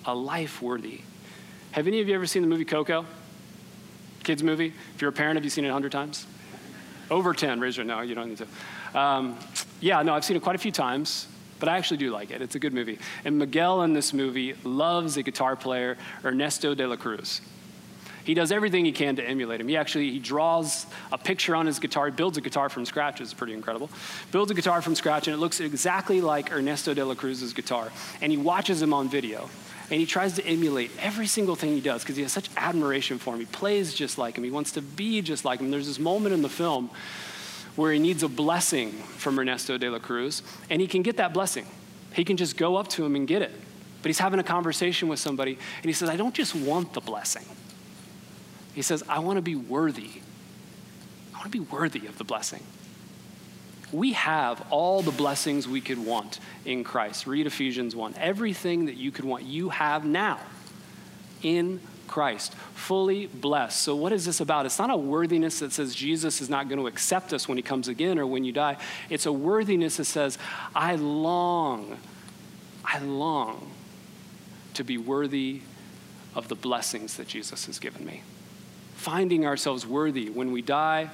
A 0.04 0.14
life 0.14 0.62
worthy. 0.62 1.00
Have 1.72 1.86
any 1.86 2.00
of 2.00 2.08
you 2.08 2.14
ever 2.14 2.26
seen 2.26 2.42
the 2.42 2.48
movie 2.48 2.64
Coco? 2.64 3.04
Kids' 4.24 4.42
movie? 4.42 4.72
If 4.94 5.00
you're 5.00 5.10
a 5.10 5.12
parent, 5.12 5.36
have 5.36 5.44
you 5.44 5.50
seen 5.50 5.64
it 5.64 5.68
a 5.68 5.72
hundred 5.72 5.92
times? 5.92 6.26
Over 7.10 7.32
10, 7.32 7.60
raise 7.60 7.76
your 7.76 7.86
no, 7.86 8.00
you 8.00 8.14
don't 8.14 8.28
need 8.28 8.38
to. 8.38 8.98
Um, 8.98 9.38
yeah, 9.80 10.02
no, 10.02 10.14
I've 10.14 10.24
seen 10.24 10.36
it 10.36 10.42
quite 10.42 10.56
a 10.56 10.58
few 10.58 10.72
times, 10.72 11.28
but 11.60 11.68
I 11.68 11.76
actually 11.76 11.98
do 11.98 12.10
like 12.10 12.30
it. 12.30 12.42
It's 12.42 12.54
a 12.54 12.58
good 12.58 12.74
movie. 12.74 12.98
And 13.24 13.38
Miguel 13.38 13.82
in 13.82 13.92
this 13.92 14.12
movie 14.12 14.54
loves 14.64 15.16
a 15.16 15.22
guitar 15.22 15.54
player, 15.54 15.96
Ernesto 16.24 16.74
de 16.74 16.86
la 16.86 16.96
Cruz. 16.96 17.40
He 18.26 18.34
does 18.34 18.50
everything 18.50 18.84
he 18.84 18.90
can 18.90 19.14
to 19.16 19.24
emulate 19.24 19.60
him. 19.60 19.68
He 19.68 19.76
actually 19.76 20.10
he 20.10 20.18
draws 20.18 20.84
a 21.12 21.16
picture 21.16 21.54
on 21.54 21.64
his 21.64 21.78
guitar, 21.78 22.10
builds 22.10 22.36
a 22.36 22.40
guitar 22.40 22.68
from 22.68 22.84
scratch, 22.84 23.20
it's 23.20 23.32
pretty 23.32 23.52
incredible. 23.52 23.88
Builds 24.32 24.50
a 24.50 24.54
guitar 24.54 24.82
from 24.82 24.96
scratch, 24.96 25.28
and 25.28 25.34
it 25.34 25.38
looks 25.38 25.60
exactly 25.60 26.20
like 26.20 26.50
Ernesto 26.50 26.92
de 26.92 27.04
la 27.04 27.14
Cruz's 27.14 27.52
guitar. 27.52 27.92
And 28.20 28.32
he 28.32 28.36
watches 28.36 28.82
him 28.82 28.92
on 28.92 29.08
video. 29.08 29.48
And 29.92 30.00
he 30.00 30.06
tries 30.06 30.34
to 30.34 30.44
emulate 30.44 30.90
every 30.98 31.28
single 31.28 31.54
thing 31.54 31.74
he 31.74 31.80
does 31.80 32.02
because 32.02 32.16
he 32.16 32.22
has 32.22 32.32
such 32.32 32.50
admiration 32.56 33.18
for 33.18 33.34
him. 33.34 33.38
He 33.38 33.46
plays 33.46 33.94
just 33.94 34.18
like 34.18 34.36
him. 34.36 34.42
He 34.42 34.50
wants 34.50 34.72
to 34.72 34.82
be 34.82 35.22
just 35.22 35.44
like 35.44 35.60
him. 35.60 35.70
There's 35.70 35.86
this 35.86 36.00
moment 36.00 36.34
in 36.34 36.42
the 36.42 36.48
film 36.48 36.90
where 37.76 37.92
he 37.92 38.00
needs 38.00 38.24
a 38.24 38.28
blessing 38.28 38.90
from 38.90 39.38
Ernesto 39.38 39.78
de 39.78 39.88
la 39.88 40.00
Cruz, 40.00 40.42
and 40.68 40.80
he 40.80 40.88
can 40.88 41.02
get 41.02 41.18
that 41.18 41.32
blessing. 41.32 41.66
He 42.12 42.24
can 42.24 42.36
just 42.36 42.56
go 42.56 42.74
up 42.74 42.88
to 42.88 43.04
him 43.04 43.14
and 43.14 43.28
get 43.28 43.42
it. 43.42 43.52
But 44.02 44.08
he's 44.08 44.18
having 44.18 44.40
a 44.40 44.44
conversation 44.44 45.06
with 45.06 45.20
somebody, 45.20 45.52
and 45.52 45.84
he 45.84 45.92
says, 45.92 46.08
I 46.08 46.16
don't 46.16 46.34
just 46.34 46.56
want 46.56 46.92
the 46.92 47.00
blessing. 47.00 47.44
He 48.76 48.82
says, 48.82 49.02
I 49.08 49.20
want 49.20 49.38
to 49.38 49.42
be 49.42 49.54
worthy. 49.54 50.10
I 51.32 51.38
want 51.38 51.44
to 51.44 51.50
be 51.50 51.60
worthy 51.60 52.06
of 52.06 52.18
the 52.18 52.24
blessing. 52.24 52.62
We 53.90 54.12
have 54.12 54.66
all 54.68 55.00
the 55.00 55.10
blessings 55.10 55.66
we 55.66 55.80
could 55.80 56.04
want 56.04 56.40
in 56.66 56.84
Christ. 56.84 57.26
Read 57.26 57.46
Ephesians 57.46 57.96
1. 57.96 58.16
Everything 58.18 58.84
that 58.84 58.98
you 58.98 59.10
could 59.10 59.24
want, 59.24 59.44
you 59.44 59.70
have 59.70 60.04
now 60.04 60.38
in 61.42 61.80
Christ, 62.06 62.52
fully 62.74 63.28
blessed. 63.28 63.80
So, 63.80 63.96
what 63.96 64.12
is 64.12 64.26
this 64.26 64.40
about? 64.40 64.66
It's 64.66 64.78
not 64.78 64.90
a 64.90 64.96
worthiness 64.96 65.60
that 65.60 65.72
says 65.72 65.94
Jesus 65.94 66.42
is 66.42 66.50
not 66.50 66.68
going 66.68 66.78
to 66.78 66.86
accept 66.86 67.32
us 67.32 67.48
when 67.48 67.56
he 67.56 67.62
comes 67.62 67.88
again 67.88 68.18
or 68.18 68.26
when 68.26 68.44
you 68.44 68.52
die. 68.52 68.76
It's 69.08 69.24
a 69.24 69.32
worthiness 69.32 69.96
that 69.96 70.04
says, 70.04 70.36
I 70.74 70.96
long, 70.96 71.96
I 72.84 72.98
long 72.98 73.70
to 74.74 74.84
be 74.84 74.98
worthy 74.98 75.62
of 76.34 76.48
the 76.48 76.54
blessings 76.54 77.16
that 77.16 77.26
Jesus 77.26 77.64
has 77.64 77.78
given 77.78 78.04
me. 78.04 78.22
Finding 78.96 79.46
ourselves 79.46 79.86
worthy 79.86 80.28
when 80.28 80.50
we 80.50 80.62
die 80.62 81.10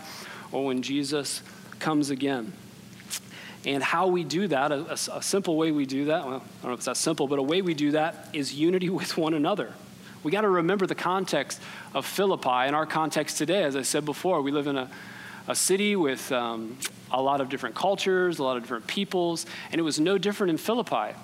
or 0.50 0.64
when 0.64 0.82
Jesus 0.82 1.42
comes 1.78 2.10
again. 2.10 2.52
And 3.64 3.82
how 3.82 4.08
we 4.08 4.24
do 4.24 4.48
that, 4.48 4.72
a, 4.72 4.92
a, 4.92 5.22
simple 5.22 5.56
way 5.56 5.70
we 5.70 5.86
do 5.86 6.06
that, 6.06 6.24
well, 6.24 6.36
I 6.36 6.62
don't 6.62 6.64
know 6.64 6.72
if 6.72 6.78
it's 6.78 6.86
that 6.86 6.96
simple, 6.96 7.28
but 7.28 7.38
a 7.38 7.42
way 7.42 7.62
we 7.62 7.74
do 7.74 7.92
that 7.92 8.28
is 8.32 8.54
unity 8.54 8.88
with 8.90 9.16
one 9.16 9.34
another. 9.34 9.72
We 10.22 10.32
got 10.32 10.42
to 10.42 10.48
remember 10.48 10.86
the 10.86 10.94
context 10.94 11.60
of 11.94 12.06
Philippi 12.06 12.48
and 12.48 12.74
our 12.74 12.86
context 12.86 13.38
today. 13.38 13.64
As 13.64 13.76
I 13.76 13.82
said 13.82 14.04
before, 14.04 14.40
we 14.42 14.52
live 14.52 14.66
in 14.66 14.76
a, 14.76 14.90
a 15.48 15.54
city 15.54 15.96
with 15.96 16.30
um, 16.32 16.76
a 17.10 17.20
lot 17.20 17.40
of 17.40 17.48
different 17.48 17.74
cultures, 17.74 18.38
a 18.38 18.44
lot 18.44 18.56
of 18.56 18.62
different 18.62 18.86
peoples, 18.86 19.46
and 19.70 19.78
it 19.80 19.82
was 19.82 20.00
no 20.00 20.18
different 20.18 20.50
in 20.50 20.56
Philippi. 20.58 21.16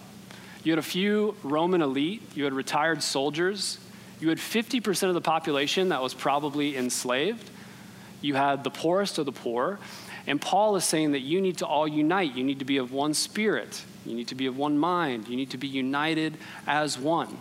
You 0.65 0.73
had 0.73 0.79
a 0.79 0.83
few 0.83 1.37
Roman 1.43 1.83
elite, 1.83 2.23
you 2.35 2.45
had 2.45 2.53
retired 2.53 3.03
soldiers, 3.03 3.79
you 4.21 4.29
had 4.29 4.39
50% 4.39 5.09
of 5.09 5.15
the 5.15 5.21
population 5.21 5.91
that 5.91 6.03
was 6.03 6.15
probably 6.15 6.77
enslaved, 6.77 7.51
you 8.21 8.35
had 8.35 8.65
the 8.65 8.71
poorest 8.71 9.19
of 9.19 9.27
the 9.27 9.33
poor, 9.33 9.79
and 10.27 10.41
Paul 10.41 10.77
is 10.77 10.85
saying 10.85 11.13
that 11.13 11.21
you 11.21 11.41
need 11.41 11.59
to 11.59 11.67
all 11.67 11.89
unite. 11.89 12.35
You 12.35 12.45
need 12.45 12.59
to 12.59 12.65
be 12.67 12.77
of 12.77 12.93
one 12.93 13.15
spirit. 13.15 13.83
You 14.05 14.15
need 14.15 14.29
to 14.29 14.35
be 14.35 14.47
of 14.47 14.59
one 14.59 14.79
mind. 14.79 15.27
You 15.27 15.37
need 15.37 15.51
to 15.51 15.57
be 15.57 15.69
united 15.69 16.37
as 16.67 16.99
one 16.99 17.39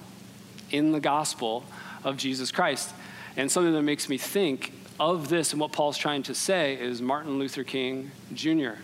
in 0.71 0.93
the 0.93 0.99
gospel 1.01 1.65
of 2.05 2.15
Jesus 2.15 2.51
Christ. 2.51 2.93
And 3.35 3.51
something 3.51 3.73
that 3.73 3.81
makes 3.81 4.07
me 4.07 4.17
think 4.17 4.71
of 4.99 5.27
this 5.29 5.51
and 5.51 5.59
what 5.59 5.71
Paul's 5.71 5.97
trying 5.97 6.23
to 6.23 6.33
say 6.33 6.75
is 6.75 7.01
Martin 7.01 7.37
Luther 7.37 7.63
King 7.63 8.11
Jr. 8.33 8.79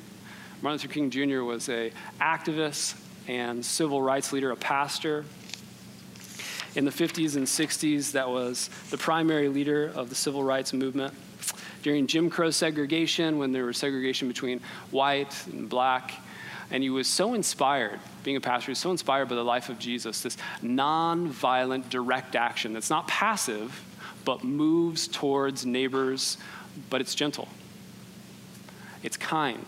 Martin 0.62 0.74
Luther 0.74 0.88
King 0.88 1.10
Jr. 1.10 1.42
was 1.42 1.70
a 1.70 1.92
activist 2.22 3.00
and 3.28 3.66
civil 3.66 4.02
rights 4.02 4.32
leader, 4.32 4.52
a 4.52 4.56
pastor. 4.56 5.26
In 6.76 6.86
the 6.86 6.92
50s 6.92 7.36
and 7.36 7.46
60s, 7.46 8.14
that 8.14 8.30
was 8.30 8.70
the 8.90 8.98
primary 8.98 9.48
leader 9.48 9.92
of 9.94 10.10
the 10.10 10.16
civil 10.16 10.44
rights 10.44 10.74
movement. 10.74 11.14
During 11.84 12.08
Jim 12.08 12.30
Crow 12.30 12.50
segregation, 12.50 13.38
when 13.38 13.52
there 13.52 13.66
was 13.66 13.78
segregation 13.78 14.28
between 14.28 14.60
white 14.90 15.46
and 15.48 15.70
black, 15.70 16.14
and 16.72 16.82
he 16.82 16.90
was 16.90 17.08
so 17.08 17.36
inspired, 17.36 18.00
being 18.24 18.38
a 18.38 18.42
pastor, 18.42 18.68
he 18.68 18.72
was 18.72 18.80
so 18.80 18.90
inspired 18.90 19.30
by 19.30 19.36
the 19.36 19.44
life 19.44 19.70
of 19.70 19.78
Jesus, 19.78 20.22
this 20.22 20.38
non-violent 20.62 21.90
direct 21.90 22.36
action 22.36 22.74
that's 22.74 22.90
not 22.90 23.08
passive, 23.08 23.84
but 24.26 24.44
moves 24.44 25.08
towards 25.08 25.66
neighbors, 25.66 26.38
but 26.90 27.02
it's 27.02 27.14
gentle. 27.14 27.50
It's 29.04 29.18
kind. 29.18 29.66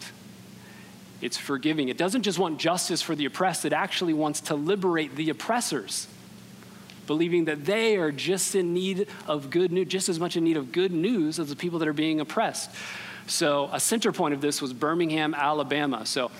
It's 1.22 1.38
forgiving. 1.38 1.90
It 1.90 1.98
doesn't 1.98 2.24
just 2.24 2.40
want 2.40 2.58
justice 2.58 3.02
for 3.02 3.14
the 3.14 3.26
oppressed, 3.26 3.66
it 3.66 3.74
actually 3.74 4.14
wants 4.14 4.42
to 4.42 4.56
liberate 4.56 5.16
the 5.16 5.30
oppressors, 5.30 6.08
believing 7.08 7.46
that 7.46 7.66
they 7.66 7.98
are 7.98 8.12
just 8.12 8.56
in 8.56 8.74
need 8.74 9.08
of 9.28 9.50
good 9.50 9.72
news, 9.72 9.88
just 9.88 10.10
as 10.10 10.20
much 10.20 10.38
in 10.38 10.44
need 10.44 10.58
of 10.58 10.72
good 10.72 10.92
news 10.92 11.40
as 11.40 11.50
the 11.50 11.56
people 11.56 11.80
that 11.80 11.88
are 11.88 11.94
being 11.94 12.20
oppressed. 12.20 12.72
So, 13.28 13.70
a 13.72 13.80
center 13.80 14.12
point 14.12 14.34
of 14.34 14.42
this 14.42 14.62
was 14.62 14.72
Birmingham, 14.74 15.34
Alabama. 15.34 16.06
So, 16.06 16.32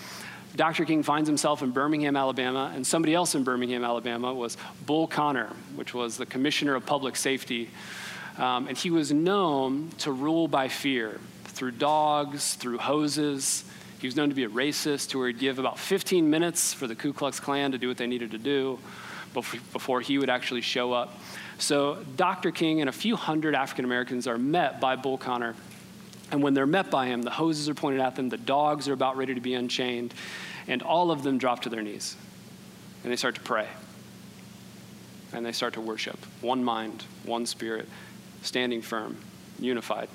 Dr. 0.56 0.86
King 0.86 1.04
finds 1.04 1.28
himself 1.28 1.62
in 1.62 1.72
Birmingham, 1.72 2.16
Alabama, 2.16 2.72
and 2.74 2.86
somebody 2.86 3.14
else 3.14 3.36
in 3.36 3.44
Birmingham, 3.44 3.84
Alabama 3.84 4.34
was 4.34 4.56
Bull 4.86 5.08
Connor, 5.08 5.50
which 5.76 5.94
was 5.94 6.16
the 6.16 6.26
commissioner 6.26 6.76
of 6.76 6.86
public 6.86 7.16
safety 7.16 7.70
um, 8.38 8.68
and 8.68 8.78
he 8.78 8.90
was 8.90 9.12
known 9.12 9.90
to 10.00 10.12
rule 10.12 10.48
by 10.48 10.68
fear 10.68 11.20
through 11.46 11.72
dogs, 11.72 12.56
through 12.56 12.80
hoses. 12.80 13.64
He 14.00 14.08
was 14.08 14.16
known 14.16 14.30
to 14.30 14.36
be 14.36 14.44
a 14.44 14.50
racist, 14.50 15.12
who 15.12 15.20
would 15.20 15.40
give 15.40 15.58
about 15.58 15.80
15 15.80 16.30
minutes 16.30 16.74
for 16.74 16.86
the 16.86 16.96
Ku 16.96 17.14
Klux 17.14 17.40
Klan 17.40 17.72
to 17.72 17.78
do 17.78 17.88
what 17.88 17.98
they 17.98 18.08
needed 18.08 18.32
to 18.32 18.38
do 18.38 18.78
before 19.36 20.02
he 20.02 20.18
would 20.18 20.30
actually 20.30 20.62
show 20.62 20.94
up. 20.94 21.20
So 21.58 22.04
Dr. 22.16 22.52
King 22.52 22.82
and 22.82 22.90
a 22.90 22.94
few 22.94 23.16
hundred 23.16 23.56
African 23.56 23.86
Americans 23.86 24.28
are 24.28 24.38
met 24.38 24.80
by 24.80 24.96
Bull 24.96 25.18
Connor. 25.18 25.56
And 26.32 26.42
when 26.42 26.54
they're 26.54 26.66
met 26.66 26.90
by 26.90 27.06
him, 27.06 27.22
the 27.22 27.32
hoses 27.32 27.70
are 27.70 27.76
pointed 27.76 28.02
at 28.02 28.16
them, 28.16 28.30
the 28.30 28.38
dogs 28.38 28.88
are 28.88 28.94
about 28.94 29.16
ready 29.16 29.36
to 29.36 29.42
be 29.42 29.54
unchained, 29.54 30.14
and 30.68 30.82
all 30.82 31.12
of 31.12 31.24
them 31.24 31.38
drop 31.38 31.62
to 31.62 31.70
their 31.70 31.84
knees. 31.84 32.16
And 33.04 33.12
they 33.12 33.16
start 33.16 33.36
to 33.36 33.42
pray. 33.42 33.68
And 35.32 35.46
they 35.46 35.52
start 35.52 35.74
to 35.74 35.82
worship. 35.82 36.18
One 36.42 36.64
mind, 36.64 37.04
one 37.24 37.46
spirit 37.46 37.88
standing 38.42 38.82
firm, 38.82 39.18
unified, 39.60 40.10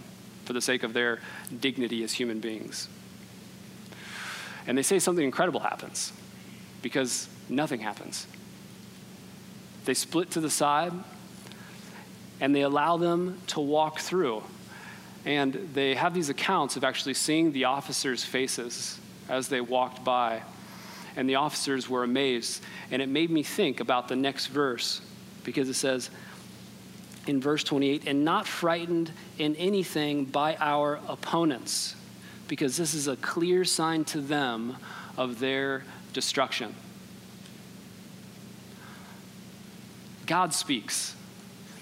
for 0.45 0.53
the 0.53 0.61
sake 0.61 0.83
of 0.83 0.93
their 0.93 1.21
dignity 1.61 2.03
as 2.03 2.13
human 2.13 2.41
beings. 2.41 2.89
And 4.67 4.77
they 4.77 4.83
say 4.83 4.99
something 4.99 5.25
incredible 5.25 5.61
happens 5.61 6.13
because 6.83 7.29
nothing 7.49 7.81
happens. 7.81 8.27
They 9.85 9.95
split 9.95 10.31
to 10.33 10.41
the 10.41 10.51
side 10.51 10.93
and 12.41 12.55
they 12.55 12.63
allow 12.63 12.97
them 12.97 13.39
to 13.49 13.61
walk 13.61 14.01
through. 14.01 14.43
And 15.25 15.71
they 15.75 15.95
have 15.95 16.15
these 16.15 16.31
accounts 16.31 16.77
of 16.77 16.85
actually 16.85 17.15
seeing 17.15 17.53
the 17.53 17.65
officers' 17.65 18.25
faces 18.25 18.99
as 19.29 19.49
they 19.49 19.61
walked 19.61 20.03
by. 20.03 20.43
And 21.17 21.29
the 21.29 21.35
officers 21.35 21.89
were 21.89 22.03
amazed. 22.03 22.63
And 22.91 23.03
it 23.03 23.09
made 23.09 23.31
me 23.31 23.43
think 23.43 23.81
about 23.81 24.09
the 24.09 24.17
next 24.17 24.47
verse 24.47 25.03
because 25.45 25.69
it 25.69 25.75
says, 25.75 26.11
in 27.27 27.41
verse 27.41 27.63
28 27.65 28.05
and 28.07 28.25
not 28.25 28.47
frightened 28.47 29.13
in 29.39 29.55
anything 29.57 30.25
by 30.25 30.57
our 30.57 31.01
opponents, 31.09 31.95
because 32.49 32.77
this 32.77 32.95
is 32.95 33.09
a 33.09 33.17
clear 33.17 33.65
sign 33.65 34.05
to 34.05 34.21
them 34.21 34.77
of 35.17 35.39
their 35.39 35.85
destruction. 36.13 36.75
God 40.31 40.55
speaks 40.55 41.17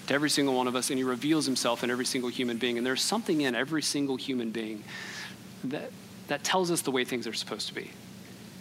to 0.07 0.13
every 0.15 0.31
single 0.31 0.55
one 0.55 0.65
of 0.65 0.75
us, 0.75 0.89
and 0.89 0.97
He 0.97 1.03
reveals 1.03 1.45
Himself 1.45 1.83
in 1.83 1.91
every 1.91 2.03
single 2.03 2.31
human 2.31 2.57
being. 2.57 2.79
And 2.79 2.85
there's 2.85 3.03
something 3.03 3.41
in 3.41 3.53
every 3.53 3.83
single 3.83 4.15
human 4.15 4.49
being 4.49 4.83
that, 5.65 5.91
that 6.29 6.43
tells 6.43 6.71
us 6.71 6.81
the 6.81 6.89
way 6.89 7.05
things 7.05 7.27
are 7.27 7.33
supposed 7.33 7.67
to 7.67 7.75
be. 7.75 7.91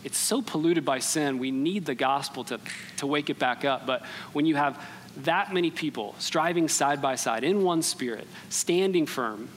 It's 0.04 0.18
so 0.18 0.42
polluted 0.42 0.84
by 0.84 0.98
sin, 0.98 1.38
we 1.38 1.50
need 1.50 1.86
the 1.86 1.94
gospel 1.94 2.44
to, 2.44 2.60
to 2.98 3.06
wake 3.06 3.30
it 3.30 3.38
back 3.38 3.64
up. 3.64 3.86
But 3.86 4.04
when 4.34 4.44
you 4.44 4.56
have 4.56 4.78
that 5.22 5.54
many 5.54 5.70
people 5.70 6.14
striving 6.18 6.68
side 6.68 7.00
by 7.00 7.14
side 7.14 7.42
in 7.42 7.62
one 7.62 7.80
spirit, 7.80 8.26
standing 8.50 9.06
firm 9.06 9.48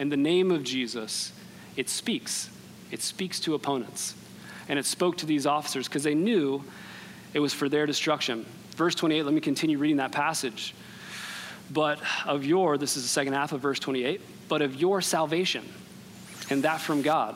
in 0.00 0.08
the 0.08 0.16
name 0.16 0.50
of 0.50 0.64
Jesus, 0.64 1.32
it 1.76 1.88
speaks. 1.88 2.50
It 2.90 3.02
speaks 3.02 3.38
to 3.38 3.54
opponents. 3.54 4.16
And 4.68 4.80
it 4.80 4.84
spoke 4.84 5.18
to 5.18 5.26
these 5.26 5.46
officers 5.46 5.86
because 5.86 6.02
they 6.02 6.16
knew 6.16 6.64
it 7.34 7.38
was 7.38 7.54
for 7.54 7.68
their 7.68 7.86
destruction. 7.86 8.46
Verse 8.76 8.94
28, 8.94 9.24
let 9.24 9.34
me 9.34 9.40
continue 9.40 9.78
reading 9.78 9.96
that 9.96 10.12
passage. 10.12 10.74
But 11.72 11.98
of 12.26 12.44
your, 12.44 12.78
this 12.78 12.96
is 12.96 13.02
the 13.02 13.08
second 13.08 13.32
half 13.32 13.52
of 13.52 13.60
verse 13.60 13.78
28, 13.78 14.20
but 14.48 14.62
of 14.62 14.76
your 14.76 15.00
salvation, 15.00 15.64
and 16.50 16.62
that 16.62 16.80
from 16.80 17.02
God. 17.02 17.34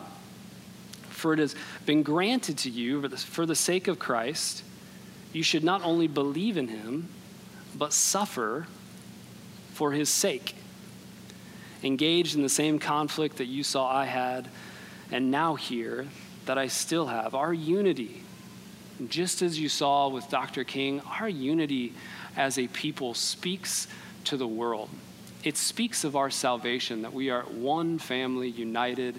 For 1.08 1.32
it 1.32 1.38
has 1.38 1.56
been 1.86 2.02
granted 2.02 2.58
to 2.58 2.70
you 2.70 3.00
for 3.00 3.08
the, 3.08 3.16
for 3.16 3.46
the 3.46 3.56
sake 3.56 3.88
of 3.88 3.98
Christ, 3.98 4.62
you 5.32 5.42
should 5.42 5.64
not 5.64 5.82
only 5.82 6.06
believe 6.06 6.56
in 6.56 6.68
him, 6.68 7.08
but 7.76 7.92
suffer 7.92 8.66
for 9.72 9.92
his 9.92 10.08
sake. 10.10 10.54
Engaged 11.82 12.36
in 12.36 12.42
the 12.42 12.48
same 12.50 12.78
conflict 12.78 13.38
that 13.38 13.46
you 13.46 13.64
saw 13.64 13.90
I 13.90 14.04
had, 14.04 14.48
and 15.10 15.30
now 15.30 15.54
hear 15.54 16.06
that 16.44 16.58
I 16.58 16.66
still 16.66 17.06
have. 17.06 17.34
Our 17.34 17.54
unity, 17.54 18.22
just 19.08 19.42
as 19.42 19.58
you 19.58 19.68
saw 19.68 20.08
with 20.08 20.28
Dr. 20.28 20.64
King, 20.64 21.00
our 21.20 21.28
unity 21.28 21.94
as 22.36 22.58
a 22.58 22.66
people 22.68 23.14
speaks 23.14 23.88
to 24.24 24.36
the 24.36 24.46
world. 24.46 24.90
It 25.42 25.56
speaks 25.56 26.04
of 26.04 26.16
our 26.16 26.30
salvation, 26.30 27.02
that 27.02 27.12
we 27.12 27.30
are 27.30 27.42
one 27.44 27.98
family 27.98 28.48
united 28.48 29.18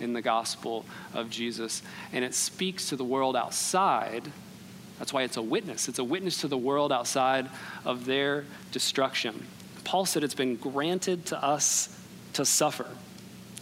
in 0.00 0.12
the 0.12 0.22
gospel 0.22 0.84
of 1.14 1.30
Jesus. 1.30 1.82
And 2.12 2.24
it 2.24 2.34
speaks 2.34 2.88
to 2.88 2.96
the 2.96 3.04
world 3.04 3.36
outside 3.36 4.32
that's 5.00 5.14
why 5.14 5.22
it's 5.22 5.38
a 5.38 5.42
witness. 5.42 5.88
It's 5.88 5.98
a 5.98 6.04
witness 6.04 6.42
to 6.42 6.48
the 6.48 6.58
world 6.58 6.92
outside 6.92 7.48
of 7.86 8.04
their 8.04 8.44
destruction. 8.70 9.46
Paul 9.82 10.04
said 10.04 10.22
it's 10.22 10.34
been 10.34 10.56
granted 10.56 11.24
to 11.26 11.42
us 11.42 11.98
to 12.34 12.44
suffer. 12.44 12.86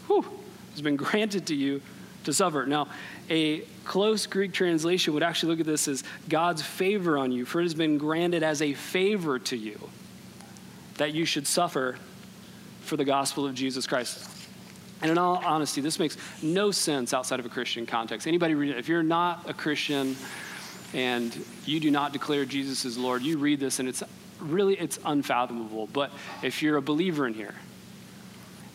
Whew, 0.09 0.27
it's 0.73 0.81
been 0.81 0.97
granted 0.97 1.47
to 1.47 1.55
you 1.55 1.81
to 2.25 2.33
suffer. 2.33 2.67
Now, 2.67 2.89
a 3.31 3.61
close 3.85 4.27
Greek 4.27 4.53
translation 4.53 5.15
would 5.15 5.23
actually 5.23 5.51
look 5.51 5.61
at 5.61 5.67
this 5.67 5.89
as 5.89 6.05
God's 6.29 6.63
favor 6.63 7.19
on 7.19 7.33
you, 7.33 7.45
for 7.45 7.61
it 7.61 7.65
has 7.65 7.75
been 7.75 7.99
granted 7.99 8.43
as 8.43 8.63
a 8.63 8.75
favor 8.75 9.39
to 9.39 9.57
you 9.57 9.79
that 10.97 11.15
you 11.15 11.25
should 11.25 11.47
suffer 11.47 11.97
for 12.83 12.97
the 12.97 13.05
gospel 13.05 13.47
of 13.47 13.55
Jesus 13.55 13.87
Christ. 13.87 14.29
And 15.01 15.11
in 15.11 15.19
all 15.19 15.37
honesty, 15.45 15.81
this 15.81 15.99
makes 15.99 16.17
no 16.43 16.71
sense 16.71 17.15
outside 17.15 17.39
of 17.39 17.47
a 17.47 17.49
Christian 17.49 17.87
context. 17.87 18.27
Anybody? 18.27 18.71
If 18.71 18.89
you're 18.89 19.03
not 19.03 19.49
a 19.49 19.55
Christian, 19.55 20.17
and 20.95 21.45
you 21.65 21.81
do 21.81 21.91
not 21.91 22.13
declare 22.13 22.45
Jesus 22.45 22.85
as 22.85 22.97
Lord, 22.97 23.23
you 23.23 23.39
read 23.39 23.61
this 23.61 23.79
and 23.79 23.89
it's 23.89 24.03
really 24.41 24.75
it's 24.75 24.99
unfathomable. 25.05 25.87
But 25.87 26.11
if 26.43 26.63
you're 26.63 26.77
a 26.77 26.83
believer 26.83 27.27
in 27.27 27.35
here 27.35 27.55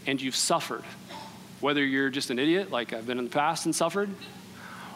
and 0.06 0.22
you've 0.22 0.36
suffered, 0.36 0.84
whether 1.60 1.84
you're 1.84 2.10
just 2.10 2.30
an 2.30 2.40
idiot 2.40 2.72
like 2.72 2.94
I've 2.94 3.08
been 3.08 3.18
in 3.18 3.26
the 3.26 3.32
past 3.32 3.66
and 3.66 3.76
suffered, 3.76 4.10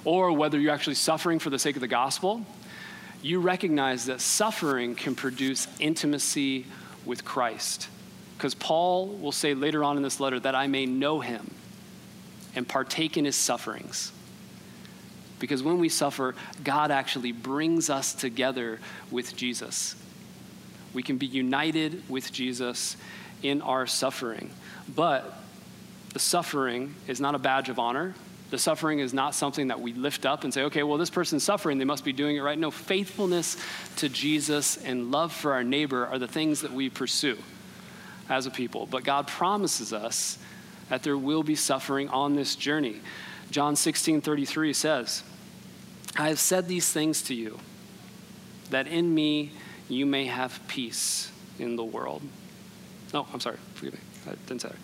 or 0.08 0.32
whether 0.32 0.58
you're 0.58 0.74
actually 0.74 0.96
suffering 0.96 1.38
for 1.38 1.50
the 1.50 1.60
sake 1.60 1.76
of 1.76 1.82
the 1.82 1.88
gospel, 1.88 2.46
you 3.22 3.42
recognize 3.42 4.06
that 4.06 4.22
suffering 4.22 4.96
can 4.96 5.14
produce 5.16 5.68
intimacy 5.82 6.66
with 7.06 7.26
Christ. 7.26 7.90
Because 8.38 8.56
Paul 8.56 9.08
will 9.08 9.34
say 9.34 9.54
later 9.54 9.84
on 9.84 9.98
in 9.98 10.04
this 10.04 10.22
letter 10.22 10.40
that 10.40 10.56
I 10.56 10.68
may 10.68 10.86
know 10.86 11.20
him 11.20 11.52
and 12.56 12.66
partake 12.66 13.18
in 13.18 13.26
his 13.26 13.36
sufferings. 13.36 14.14
Because 15.40 15.62
when 15.62 15.78
we 15.78 15.90
suffer, 15.90 16.36
God 16.64 16.90
actually 16.90 17.34
brings 17.34 17.90
us 17.90 18.14
together 18.14 18.80
with 19.12 19.36
Jesus. 19.36 19.94
We 20.94 21.04
can 21.04 21.18
be 21.18 21.26
united 21.26 22.10
with 22.10 22.32
Jesus 22.32 22.96
in 23.44 23.62
our 23.62 23.86
suffering. 23.86 24.52
But 24.88 25.38
the 26.14 26.20
suffering 26.20 26.96
is 27.10 27.20
not 27.20 27.36
a 27.36 27.40
badge 27.40 27.68
of 27.68 27.78
honor. 27.78 28.16
The 28.50 28.58
suffering 28.58 29.00
is 29.00 29.14
not 29.14 29.36
something 29.36 29.68
that 29.68 29.82
we 29.82 29.94
lift 29.94 30.26
up 30.26 30.44
and 30.44 30.54
say, 30.54 30.64
okay, 30.64 30.84
well, 30.84 30.98
this 30.98 31.10
person's 31.10 31.44
suffering, 31.44 31.78
they 31.78 31.86
must 31.86 32.06
be 32.06 32.14
doing 32.14 32.38
it 32.38 32.42
right. 32.42 32.58
No, 32.58 32.72
faithfulness 32.72 33.58
to 33.98 34.08
Jesus 34.08 34.78
and 34.78 35.12
love 35.12 35.34
for 35.34 35.52
our 35.54 35.64
neighbor 35.64 36.06
are 36.08 36.18
the 36.18 36.28
things 36.28 36.62
that 36.62 36.72
we 36.72 36.90
pursue 36.90 37.38
as 38.30 38.46
a 38.46 38.52
people. 38.52 38.86
But 38.86 39.04
God 39.04 39.28
promises 39.28 39.92
us 39.92 40.38
that 40.90 41.04
there 41.04 41.18
will 41.18 41.44
be 41.44 41.56
suffering 41.56 42.08
on 42.10 42.36
this 42.36 42.56
journey. 42.56 43.02
John 43.52 43.76
16 43.76 44.22
33 44.22 44.74
says, 44.74 45.24
I 46.16 46.30
have 46.30 46.40
said 46.40 46.68
these 46.68 46.92
things 46.92 47.22
to 47.24 47.36
you, 47.36 47.60
that 48.70 48.88
in 48.88 49.14
me 49.14 49.52
you 49.90 50.06
may 50.06 50.26
have 50.26 50.60
peace 50.68 51.32
in 51.60 51.76
the 51.76 51.84
world. 51.84 52.22
No, 53.14 53.28
I'm 53.34 53.40
sorry, 53.40 53.58
forgive 53.76 53.94
me. 53.94 54.00
I 54.28 54.32
didn't 54.48 54.62
say 54.62 54.70
that. 54.70 54.78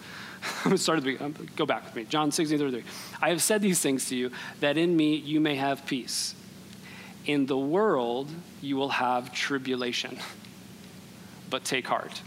I'm 0.66 0.78
start 0.78 0.98
at 0.98 1.04
the 1.04 1.14
beginning. 1.14 1.50
Go 1.56 1.66
back 1.66 1.86
with 1.86 1.96
me. 1.96 2.06
John 2.06 2.32
16 2.32 2.58
33. 2.58 2.84
I 3.22 3.30
have 3.30 3.42
said 3.42 3.62
these 3.62 3.80
things 3.80 4.10
to 4.10 4.16
you, 4.16 4.32
that 4.60 4.78
in 4.78 4.96
me 4.96 5.16
you 5.16 5.40
may 5.40 5.56
have 5.56 5.86
peace. 5.86 6.36
In 7.26 7.46
the 7.46 7.58
world 7.58 8.30
you 8.62 8.76
will 8.76 8.90
have 8.90 9.34
tribulation, 9.34 10.18
but 11.50 11.64
take 11.64 11.88
heart. 11.88 12.22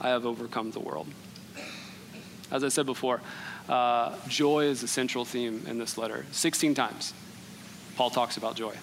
I 0.00 0.08
have 0.08 0.26
overcome 0.26 0.70
the 0.70 0.80
world. 0.80 1.06
As 2.50 2.64
I 2.64 2.68
said 2.68 2.86
before, 2.86 3.20
uh, 3.68 4.16
joy 4.28 4.64
is 4.64 4.82
a 4.82 4.88
central 4.88 5.24
theme 5.24 5.64
in 5.68 5.78
this 5.78 5.96
letter. 5.96 6.26
16 6.32 6.74
times, 6.74 7.14
Paul 7.96 8.10
talks 8.10 8.36
about 8.36 8.56
joy. 8.56 8.74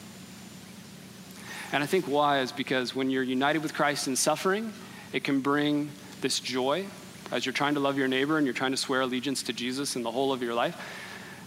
And 1.74 1.84
I 1.84 1.86
think 1.86 2.06
why 2.06 2.40
is 2.40 2.52
because 2.52 2.96
when 2.96 3.10
you're 3.10 3.24
united 3.24 3.62
with 3.62 3.74
Christ 3.74 4.08
in 4.08 4.16
suffering, 4.16 4.72
it 5.12 5.24
can 5.24 5.42
bring 5.42 5.90
this 6.22 6.40
joy 6.40 6.86
as 7.32 7.46
you're 7.46 7.54
trying 7.54 7.74
to 7.74 7.80
love 7.80 7.98
your 7.98 8.08
neighbor 8.08 8.38
and 8.38 8.46
you're 8.46 8.54
trying 8.54 8.72
to 8.72 8.78
swear 8.78 9.02
allegiance 9.02 9.44
to 9.44 9.54
Jesus 9.54 9.96
in 9.96 10.04
the 10.04 10.12
whole 10.12 10.32
of 10.32 10.42
your 10.42 10.54
life. 10.54 10.78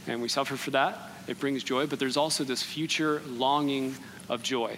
And 0.07 0.21
we 0.21 0.29
suffer 0.29 0.57
for 0.57 0.71
that. 0.73 0.99
It 1.27 1.39
brings 1.39 1.63
joy, 1.63 1.87
but 1.87 1.99
there's 1.99 2.17
also 2.17 2.45
this 2.45 2.63
future 2.63 3.23
longing 3.27 3.95
of 4.29 4.43
joy 4.43 4.77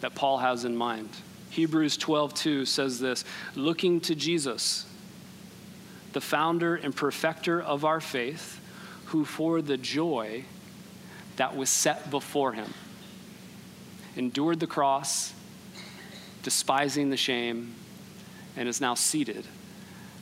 that 0.00 0.14
Paul 0.14 0.38
has 0.38 0.64
in 0.64 0.76
mind. 0.76 1.08
Hebrews 1.50 1.96
12:2 1.98 2.66
says 2.66 3.00
this, 3.00 3.24
looking 3.54 4.00
to 4.02 4.14
Jesus, 4.14 4.86
the 6.12 6.20
founder 6.20 6.76
and 6.76 6.94
perfecter 6.94 7.60
of 7.60 7.84
our 7.84 8.00
faith, 8.00 8.60
who 9.06 9.24
for 9.24 9.62
the 9.62 9.76
joy 9.76 10.44
that 11.36 11.56
was 11.56 11.70
set 11.70 12.10
before 12.10 12.52
him 12.52 12.72
endured 14.16 14.58
the 14.58 14.66
cross, 14.66 15.32
despising 16.42 17.10
the 17.10 17.16
shame, 17.16 17.74
and 18.56 18.68
is 18.68 18.80
now 18.80 18.94
seated 18.94 19.46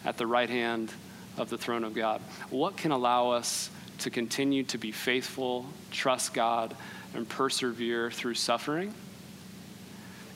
at 0.04 0.18
the 0.18 0.26
right 0.26 0.50
hand 0.50 0.92
of 1.36 1.50
the 1.50 1.58
throne 1.58 1.84
of 1.84 1.94
God. 1.94 2.20
What 2.50 2.76
can 2.76 2.90
allow 2.90 3.30
us 3.30 3.70
to 3.98 4.10
continue 4.10 4.64
to 4.64 4.78
be 4.78 4.92
faithful, 4.92 5.66
trust 5.90 6.34
God, 6.34 6.76
and 7.14 7.28
persevere 7.28 8.10
through 8.10 8.34
suffering? 8.34 8.92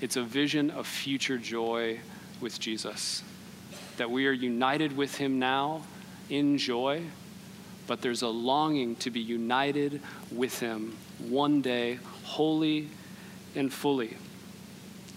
It's 0.00 0.16
a 0.16 0.22
vision 0.22 0.70
of 0.70 0.87
future 0.87 1.38
joy 1.38 2.00
with 2.40 2.59
Jesus. 2.61 3.22
That 3.96 4.11
we 4.11 4.26
are 4.26 4.33
united 4.33 4.96
with 4.96 5.16
him 5.16 5.38
now 5.38 5.83
in 6.31 6.57
joy, 6.57 7.02
but 7.87 8.00
there's 8.00 8.22
a 8.22 8.28
longing 8.28 8.96
to 8.96 9.11
be 9.11 9.20
united 9.20 10.00
with 10.31 10.61
him 10.61 10.96
one 11.18 11.62
day, 11.62 11.98
wholly 12.24 12.88
and 13.57 13.72
fully. 13.72 14.16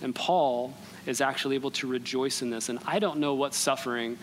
And 0.02 0.16
Paul 0.16 0.74
is 1.06 1.22
actually 1.22 1.56
able 1.56 1.72
to 1.72 1.88
rejoice 1.88 2.42
in 2.42 2.50
this. 2.50 2.70
And 2.70 2.80
I 2.86 3.00
don't 3.00 3.20
know 3.20 3.34
what 3.34 3.54
suffering 3.54 4.18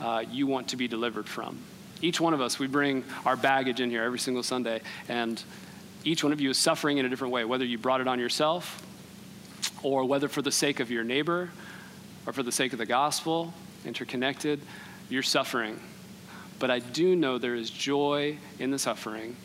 uh, 0.00 0.24
you 0.30 0.46
want 0.46 0.68
to 0.68 0.76
be 0.76 0.88
delivered 0.88 1.28
from. 1.28 1.58
Each 2.02 2.20
one 2.20 2.32
of 2.32 2.40
us, 2.40 2.58
we 2.58 2.66
bring 2.66 3.04
our 3.26 3.36
baggage 3.36 3.80
in 3.80 3.90
here 3.90 4.02
every 4.02 4.18
single 4.18 4.42
Sunday, 4.42 4.80
and 5.08 5.42
each 6.04 6.24
one 6.24 6.32
of 6.32 6.40
you 6.40 6.50
is 6.50 6.58
suffering 6.58 6.98
in 6.98 7.04
a 7.04 7.08
different 7.08 7.32
way, 7.32 7.44
whether 7.44 7.64
you 7.64 7.76
brought 7.76 8.00
it 8.00 8.08
on 8.08 8.18
yourself 8.18 8.86
or 9.82 10.04
whether 10.04 10.28
for 10.28 10.40
the 10.40 10.52
sake 10.52 10.80
of 10.80 10.90
your 10.90 11.04
neighbor 11.04 11.50
or 12.26 12.32
for 12.32 12.42
the 12.42 12.52
sake 12.52 12.72
of 12.72 12.78
the 12.78 12.86
gospel, 12.86 13.52
interconnected, 13.84 14.60
you're 15.10 15.22
suffering. 15.22 15.78
But 16.58 16.70
I 16.70 16.78
do 16.78 17.16
know 17.16 17.38
there 17.38 17.54
is 17.54 17.70
joy 17.70 18.38
in 18.58 18.70
the 18.70 18.78
suffering. 18.78 19.36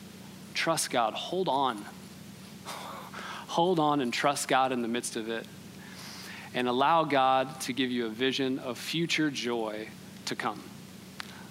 Trust 0.54 0.92
God. 0.92 1.14
Hold 1.14 1.50
on. 1.50 1.84
Hold 2.66 3.80
on 3.80 4.02
and 4.02 4.14
trust 4.14 4.48
God 4.48 4.72
in 4.72 4.82
the 4.82 4.88
midst 4.88 5.16
of 5.16 5.30
it. 5.30 5.46
And 6.56 6.68
allow 6.68 7.04
God 7.04 7.62
to 7.62 7.74
give 7.74 7.92
you 7.92 8.08
a 8.08 8.10
vision 8.10 8.58
of 8.60 8.80
future 8.80 9.30
joy 9.30 9.90
to 10.26 10.36
come. 10.36 10.64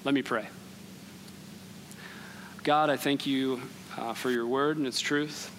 Let 0.02 0.14
me 0.14 0.22
pray. 0.22 0.48
God, 2.64 2.90
I 2.90 2.96
thank 2.96 3.26
you 3.26 3.60
uh, 3.96 4.14
for 4.14 4.30
your 4.30 4.46
word 4.46 4.78
and 4.78 4.86
its 4.86 5.00
truth. 5.00 5.50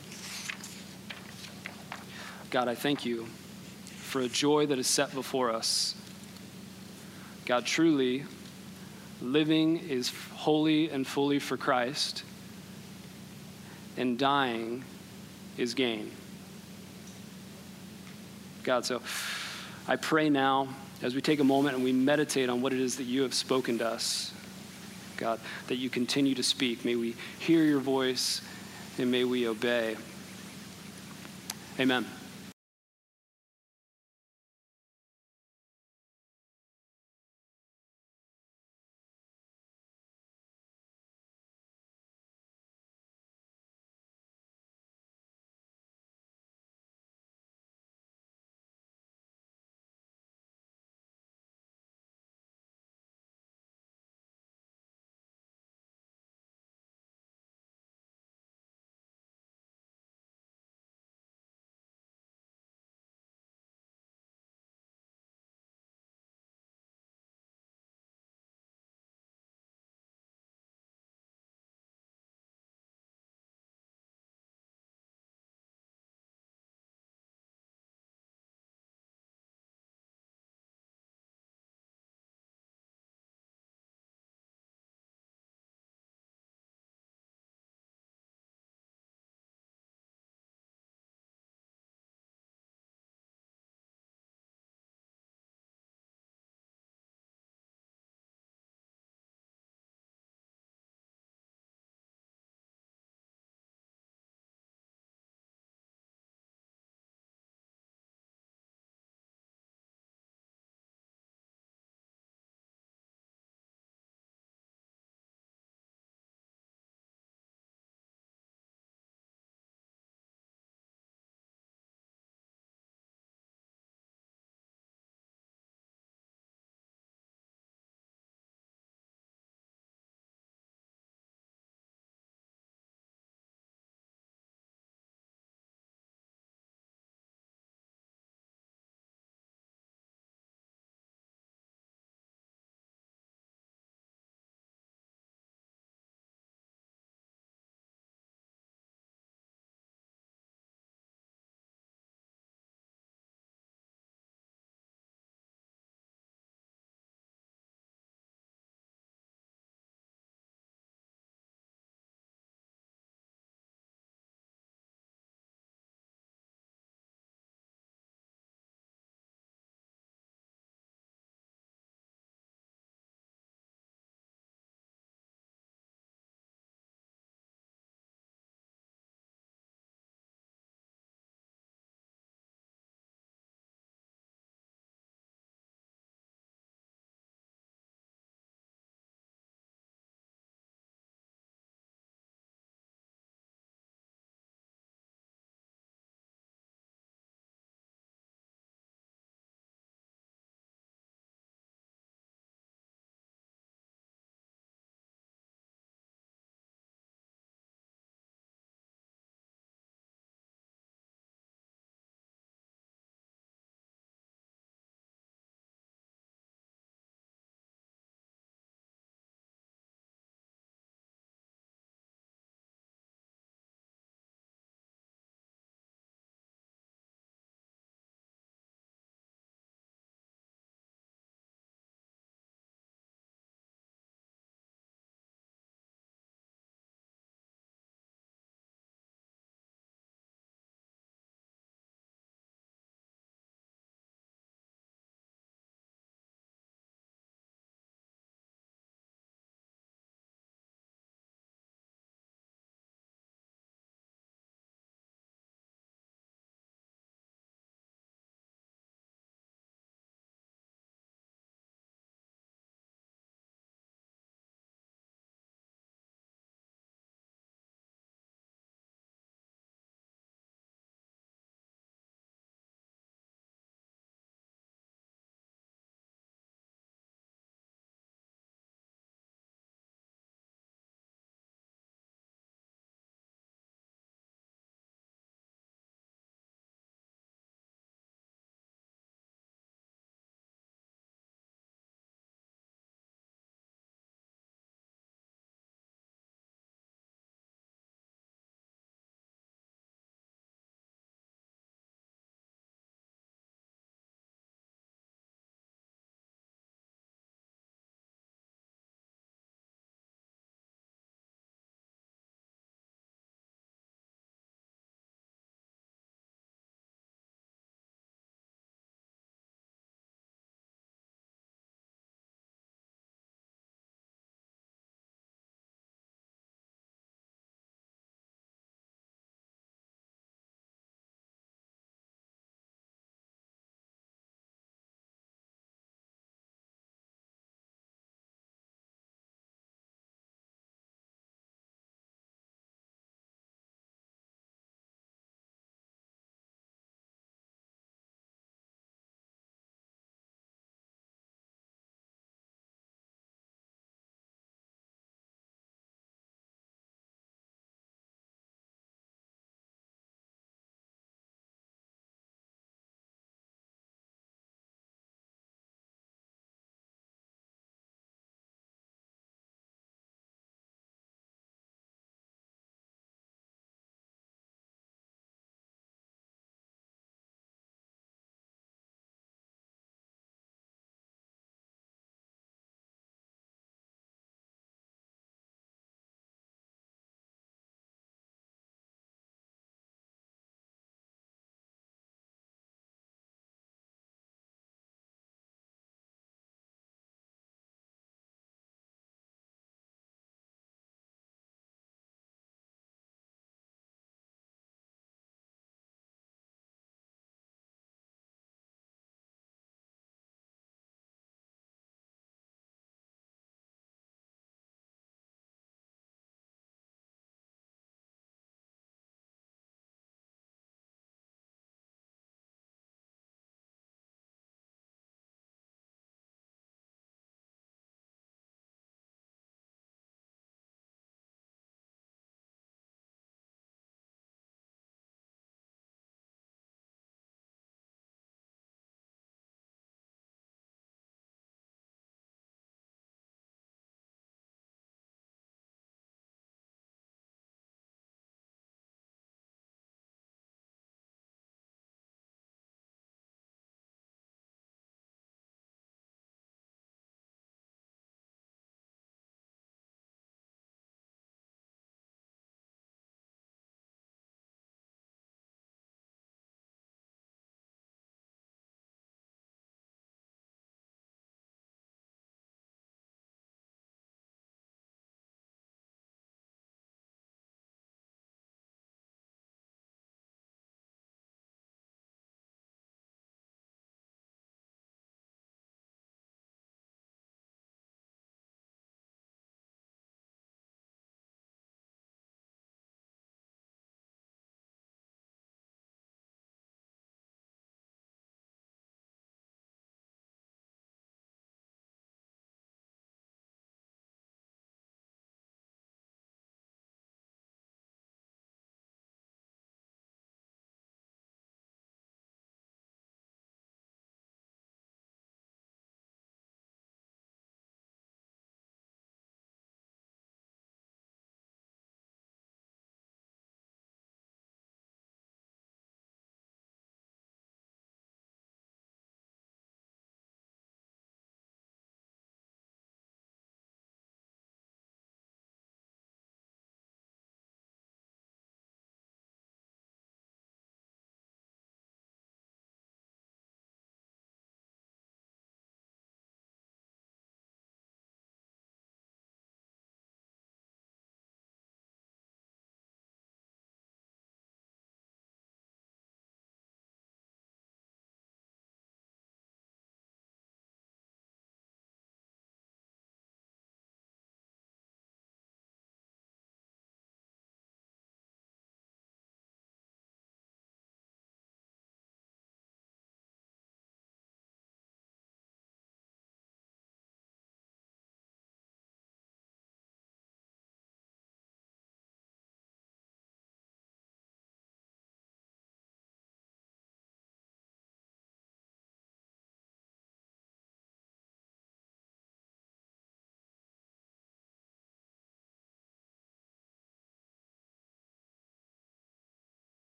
God, 2.49 2.67
I 2.67 2.73
thank 2.75 3.05
you 3.05 3.27
for 3.97 4.21
a 4.21 4.27
joy 4.27 4.65
that 4.65 4.79
is 4.79 4.87
set 4.87 5.13
before 5.13 5.51
us. 5.51 5.93
God, 7.45 7.65
truly, 7.67 8.23
living 9.21 9.77
is 9.77 10.11
wholly 10.33 10.89
and 10.89 11.05
fully 11.05 11.37
for 11.37 11.57
Christ, 11.57 12.23
and 13.97 14.17
dying 14.17 14.83
is 15.57 15.75
gain. 15.75 16.11
God, 18.65 18.83
so 18.83 18.99
I 19.87 19.95
pray 19.95 20.27
now 20.27 20.67
as 21.03 21.13
we 21.13 21.21
take 21.21 21.39
a 21.39 21.43
moment 21.43 21.75
and 21.75 21.83
we 21.83 21.93
meditate 21.93 22.49
on 22.49 22.63
what 22.63 22.73
it 22.73 22.79
is 22.79 22.97
that 22.97 23.03
you 23.03 23.21
have 23.21 23.35
spoken 23.35 23.77
to 23.77 23.87
us, 23.87 24.33
God, 25.17 25.39
that 25.67 25.75
you 25.75 25.91
continue 25.91 26.33
to 26.33 26.41
speak. 26.41 26.83
May 26.83 26.95
we 26.95 27.15
hear 27.37 27.63
your 27.63 27.79
voice 27.79 28.41
and 28.97 29.11
may 29.11 29.23
we 29.23 29.47
obey. 29.47 29.95
Amen. 31.79 32.07